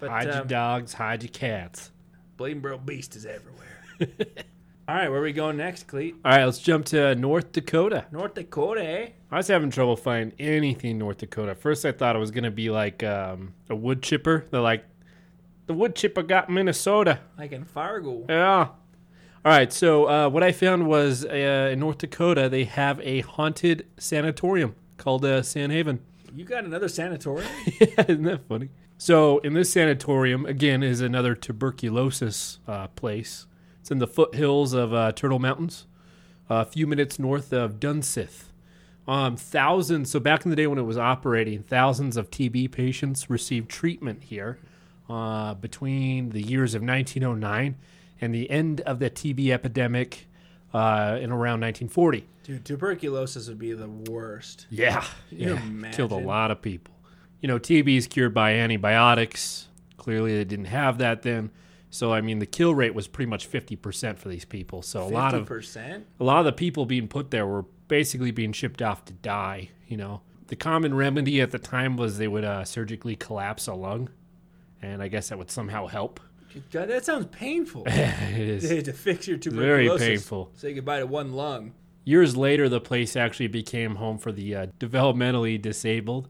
[0.00, 1.90] But hide uh, your dogs, hide your cats.
[2.36, 3.66] Bladenboro beast is everywhere.
[4.88, 6.14] All right, where are we going next, Cleet?
[6.24, 8.06] All right, let's jump to North Dakota.
[8.10, 9.08] North Dakota, eh?
[9.30, 11.54] I was having trouble finding anything North Dakota.
[11.54, 14.46] First, I thought it was going to be like um, a wood chipper.
[14.50, 14.84] They're like,
[15.66, 17.20] the wood chipper got Minnesota.
[17.36, 18.24] Like in Fargo.
[18.30, 18.68] Yeah.
[19.44, 23.20] All right, so uh, what I found was uh, in North Dakota, they have a
[23.20, 26.00] haunted sanatorium called uh, San Haven.
[26.34, 27.48] You got another sanatorium?
[27.80, 28.70] yeah, isn't that funny?
[28.98, 33.46] So, in this sanatorium, again, is another tuberculosis uh, place.
[33.80, 35.86] It's in the foothills of uh, Turtle Mountains,
[36.50, 38.46] a few minutes north of Dunseith.
[39.06, 43.30] Um, thousands, so back in the day when it was operating, thousands of TB patients
[43.30, 44.58] received treatment here
[45.08, 47.76] uh, between the years of 1909
[48.20, 50.28] and the end of the TB epidemic
[50.72, 52.26] uh, in around 1940.
[52.42, 54.66] Dude, tuberculosis would be the worst.
[54.70, 55.60] Yeah, yeah,
[55.92, 56.94] killed a lot of people.
[57.40, 59.68] You know, TB is cured by antibiotics.
[59.96, 61.50] Clearly, they didn't have that then.
[61.90, 64.82] So, I mean, the kill rate was pretty much fifty percent for these people.
[64.82, 66.06] So, a lot of percent.
[66.18, 69.70] a lot of the people being put there were basically being shipped off to die.
[69.86, 73.74] You know, the common remedy at the time was they would uh, surgically collapse a
[73.74, 74.10] lung,
[74.82, 76.20] and I guess that would somehow help.
[76.70, 77.84] God, that sounds painful.
[77.86, 78.84] it is.
[78.84, 80.00] to fix your tuberculosis.
[80.00, 80.50] Very painful.
[80.54, 81.72] Say goodbye to one lung.
[82.04, 86.28] Years later, the place actually became home for the uh, developmentally disabled,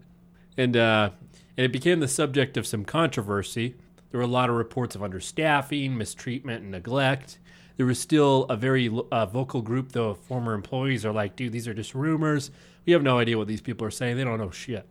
[0.56, 1.10] and uh,
[1.56, 3.76] and it became the subject of some controversy.
[4.10, 7.38] There were a lot of reports of understaffing, mistreatment, and neglect.
[7.76, 11.52] There was still a very uh, vocal group, though, of former employees are like, "Dude,
[11.52, 12.50] these are just rumors.
[12.84, 14.16] We have no idea what these people are saying.
[14.16, 14.86] They don't know shit."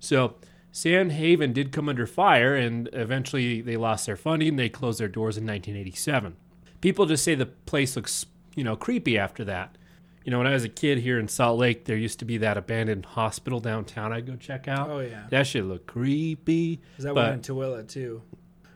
[0.00, 0.34] So.
[0.76, 4.56] San Haven did come under fire, and eventually they lost their funding.
[4.56, 6.36] They closed their doors in 1987.
[6.82, 9.74] People just say the place looks, you know, creepy after that.
[10.22, 12.36] You know, when I was a kid here in Salt Lake, there used to be
[12.38, 14.90] that abandoned hospital downtown I'd go check out.
[14.90, 15.22] Oh yeah.
[15.30, 16.82] That shit looked creepy.
[16.98, 18.20] Is that but- one in Tooele too?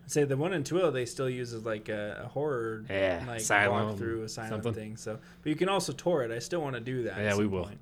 [0.03, 3.23] I'd say the one in Tooele they still use as like a, a horror Yeah,
[3.27, 4.73] like asylum, walk through asylum something.
[4.73, 4.97] thing.
[4.97, 6.31] So, but you can also tour it.
[6.31, 7.19] I still want to do that.
[7.19, 7.65] at Yeah, we will.
[7.65, 7.79] point.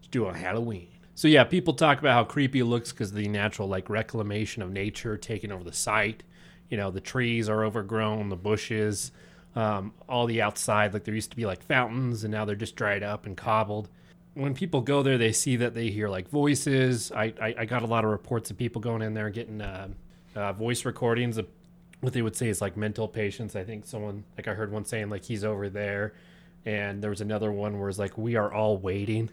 [0.00, 0.88] Let's do it on Halloween.
[1.16, 4.70] So yeah, people talk about how creepy it looks because the natural like reclamation of
[4.70, 6.22] nature taking over the site.
[6.68, 9.12] You know, the trees are overgrown, the bushes,
[9.54, 10.92] um, all the outside.
[10.92, 13.88] Like there used to be like fountains, and now they're just dried up and cobbled.
[14.34, 17.10] When people go there, they see that they hear like voices.
[17.10, 19.88] I I, I got a lot of reports of people going in there getting uh,
[20.34, 21.48] uh, voice recordings of
[22.02, 23.56] what they would say is like mental patients.
[23.56, 26.12] I think someone like I heard one saying like he's over there,
[26.66, 29.30] and there was another one where it's like we are all waiting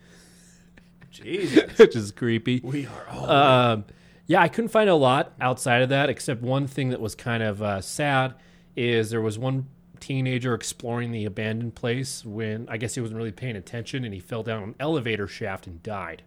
[1.13, 2.61] Jesus, which is creepy.
[2.63, 3.29] we are all.
[3.29, 3.85] Um,
[4.25, 7.43] yeah, I couldn't find a lot outside of that, except one thing that was kind
[7.43, 8.35] of uh, sad
[8.75, 9.67] is there was one
[9.99, 14.19] teenager exploring the abandoned place when I guess he wasn't really paying attention and he
[14.19, 16.23] fell down an elevator shaft and died.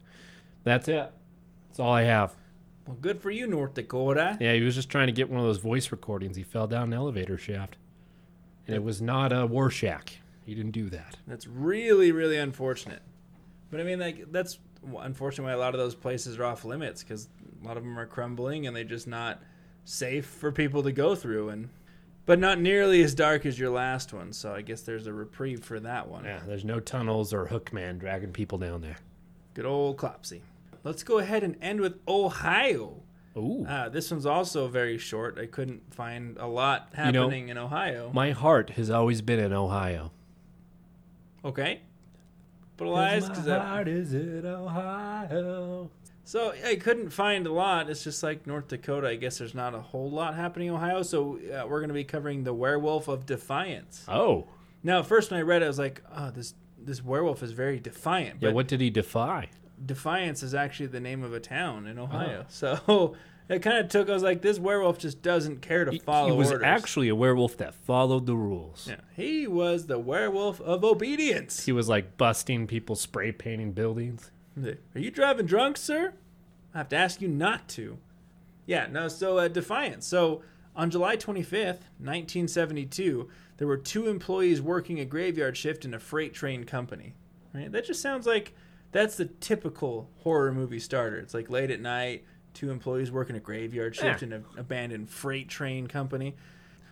[0.65, 1.11] That's it.
[1.69, 2.35] That's all I have.
[2.87, 4.39] well, good for you, North Dakota.
[4.41, 6.37] Yeah, he was just trying to get one of those voice recordings.
[6.37, 7.77] He fell down an elevator shaft,
[8.67, 10.21] and it was not a war shack.
[10.45, 11.17] He didn't do that.
[11.27, 13.03] That's really, really unfortunate.
[13.71, 14.59] But I mean, like that's
[15.01, 17.29] unfortunately a lot of those places are off limits because
[17.63, 19.43] a lot of them are crumbling and they're just not
[19.85, 21.49] safe for people to go through.
[21.51, 21.69] And
[22.25, 24.33] but not nearly as dark as your last one.
[24.33, 26.25] So I guess there's a reprieve for that one.
[26.25, 28.97] Yeah, there's no tunnels or hookman dragging people down there.
[29.55, 30.41] Good old Cropsey.
[30.83, 33.03] Let's go ahead and end with Ohio.
[33.37, 33.65] Ooh.
[33.67, 35.39] Uh, this one's also very short.
[35.39, 38.11] I couldn't find a lot You know, happening in Ohio.
[38.13, 40.11] My heart has always been in Ohio.
[41.45, 41.81] okay.
[42.77, 43.47] But Elias, 'cause
[43.89, 45.91] is in Ohio.
[46.25, 47.89] So I couldn't find a lot.
[47.89, 49.07] It's just like North Dakota.
[49.09, 51.03] I guess there's not a whole lot happening in Ohio.
[51.03, 54.05] So uh, we're going to be covering the Werewolf of Defiance.
[54.09, 54.49] Oh,
[54.83, 57.79] Now, first when I read it, I was like, "Oh, this this werewolf is very
[57.79, 58.49] defiant." yeah.
[58.49, 59.51] But What did he defy?
[59.85, 62.43] Defiance is actually the name of a town in Ohio.
[62.43, 62.47] Oh.
[62.49, 63.17] So
[63.49, 64.09] it kind of took.
[64.09, 67.09] I was like, "This werewolf just doesn't care to He, follow he was orders." actually
[67.09, 68.87] a werewolf that followed the rules.
[68.89, 71.65] yeah, he was the werewolf of obedience.
[71.67, 74.31] He was like busting people, spray painting buildings.
[74.95, 76.15] Are you driving drunk, sir?
[76.75, 77.99] I have to ask you not to.
[78.67, 80.07] Yeah, no, so uh, Defiance.
[80.07, 80.43] So
[80.75, 83.29] on July 25th, 1972,
[83.59, 87.15] there were two employees working a graveyard shift in a freight train company.
[87.55, 87.71] Right?
[87.71, 88.55] That just sounds like
[88.93, 91.19] that's the typical horror movie starter.
[91.19, 92.25] It's like late at night,
[92.57, 94.27] two employees working a graveyard shift Yeah.
[94.29, 96.35] in an abandoned freight train company.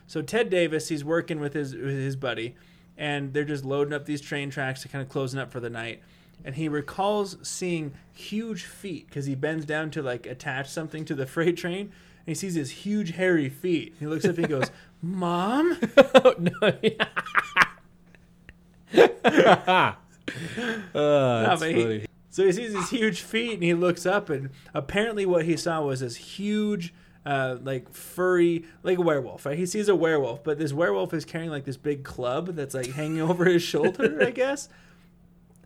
[0.07, 2.55] So Ted Davis, he's working with his with his buddy,
[2.99, 5.71] and they're just loading up these train tracks to kind of closing up for the
[5.71, 6.03] night.
[6.45, 11.15] And he recalls seeing huge feet because he bends down to like attach something to
[11.15, 13.95] the freight train, and he sees his huge hairy feet.
[13.99, 14.71] He looks up and he goes,
[15.03, 16.71] "Mom." oh, no.
[20.95, 22.07] uh, that's but he-.
[22.35, 25.83] So he sees his huge feet and he looks up and apparently what he saw
[25.83, 26.93] was this huge
[27.25, 29.57] uh, like furry like a werewolf right?
[29.57, 32.91] He sees a werewolf but this werewolf is carrying like this big club that's like
[32.91, 34.69] hanging over his shoulder i guess.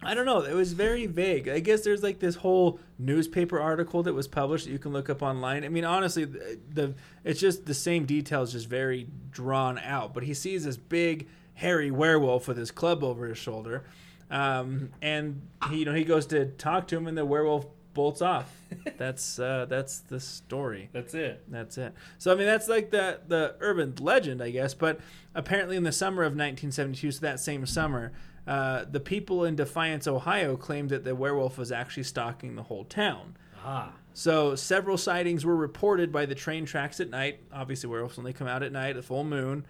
[0.02, 0.42] I don't know.
[0.42, 1.48] It was very vague.
[1.48, 5.08] I guess there's like this whole newspaper article that was published that you can look
[5.08, 5.64] up online.
[5.64, 6.94] I mean honestly the, the
[7.24, 11.90] it's just the same details just very drawn out but he sees this big hairy
[11.90, 13.84] werewolf with his club over his shoulder
[14.30, 18.22] um, and he, you know, he goes to talk to him, and the werewolf bolts
[18.22, 18.54] off.
[18.96, 20.88] That's uh, that's the story.
[20.92, 21.42] That's it.
[21.48, 21.94] That's it.
[22.18, 24.74] So I mean, that's like the the urban legend, I guess.
[24.74, 25.00] But
[25.34, 28.12] apparently, in the summer of 1972, so that same summer,
[28.46, 32.84] uh, the people in Defiance, Ohio, claimed that the werewolf was actually stalking the whole
[32.84, 33.36] town.
[33.64, 33.92] Ah.
[34.14, 37.40] So several sightings were reported by the train tracks at night.
[37.52, 39.64] Obviously, werewolves only come out at night, at full moon.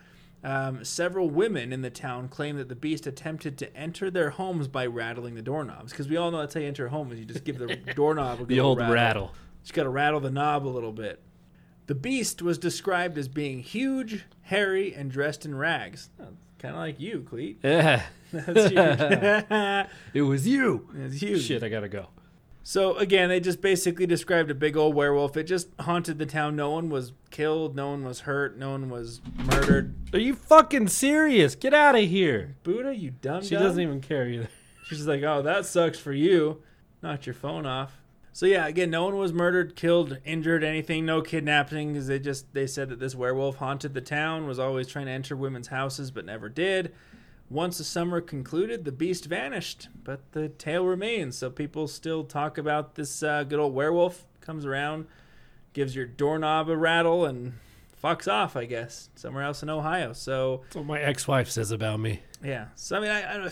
[0.45, 4.69] Um, several women in the town claim that the beast attempted to enter their homes
[4.69, 5.91] by rattling the doorknobs.
[5.93, 7.75] Because we all know that's how you enter a home is you just give the
[7.97, 8.95] doorknob a The old rattle.
[8.95, 9.35] rattle.
[9.63, 11.21] Just got to rattle the knob a little bit.
[11.87, 16.11] The beast was described as being huge, hairy, and dressed in rags.
[16.59, 17.57] kind of like you, Cleet.
[17.65, 18.03] Yeah.
[18.33, 19.89] That's huge.
[20.15, 20.89] It was you.
[20.97, 21.43] it's huge.
[21.45, 22.09] Shit, I gotta go.
[22.69, 25.39] So again, they just basically described a big old werewolf.
[25.39, 26.55] It just haunted the town.
[26.55, 27.75] No one was killed.
[27.75, 28.59] No one was hurt.
[28.59, 29.95] No one was murdered.
[30.13, 31.55] Are you fucking serious?
[31.55, 32.57] Get out of here.
[32.65, 33.43] Buddha, you dumb.
[33.43, 34.51] She doesn't even care either.
[34.87, 36.63] She's like, oh, that sucks for you.
[37.03, 38.03] Knocked your phone off.
[38.35, 41.07] So yeah, again, no one was murdered, killed, injured, anything.
[41.07, 44.89] No kidnapping because they just they said that this werewolf haunted the town, was always
[44.89, 46.95] trying to enter women's houses but never did.
[47.51, 51.37] Once the summer concluded, the beast vanished, but the tale remains.
[51.37, 54.27] So people still talk about this uh, good old werewolf.
[54.41, 55.07] Comes around,
[55.73, 57.55] gives your doorknob a rattle, and
[58.03, 58.55] fucks off.
[58.57, 60.13] I guess somewhere else in Ohio.
[60.13, 62.21] So That's what my ex-wife says about me.
[62.45, 62.67] yeah.
[62.75, 63.45] So I mean, I, I don't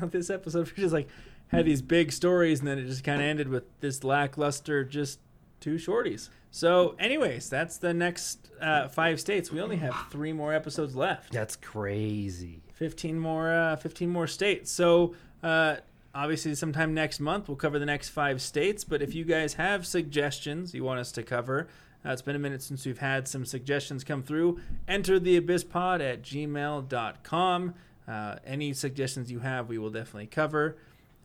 [0.00, 0.06] know.
[0.08, 1.08] this episode we just like
[1.48, 5.20] had these big stories, and then it just kind of ended with this lackluster, just
[5.60, 6.28] two shorties.
[6.54, 9.50] So, anyways, that's the next uh, five states.
[9.50, 11.32] We only have three more episodes left.
[11.32, 12.62] That's crazy.
[12.74, 14.70] 15 more uh, 15 more states.
[14.70, 15.78] So uh,
[16.14, 18.84] obviously sometime next month we'll cover the next five states.
[18.84, 21.66] But if you guys have suggestions you want us to cover
[22.06, 24.60] uh, it's been a minute since we've had some suggestions come through.
[24.86, 27.74] Enter the abysspod at gmail.com
[28.06, 30.76] uh, any suggestions you have we will definitely cover.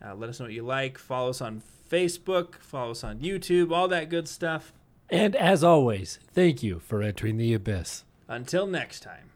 [0.04, 0.98] Uh, let us know what you like.
[0.98, 2.56] Follow us on facebook.
[2.56, 3.72] Follow us on youtube.
[3.72, 4.74] All that good stuff
[5.12, 8.04] And as always, thank you for entering the abyss.
[8.28, 9.29] until next time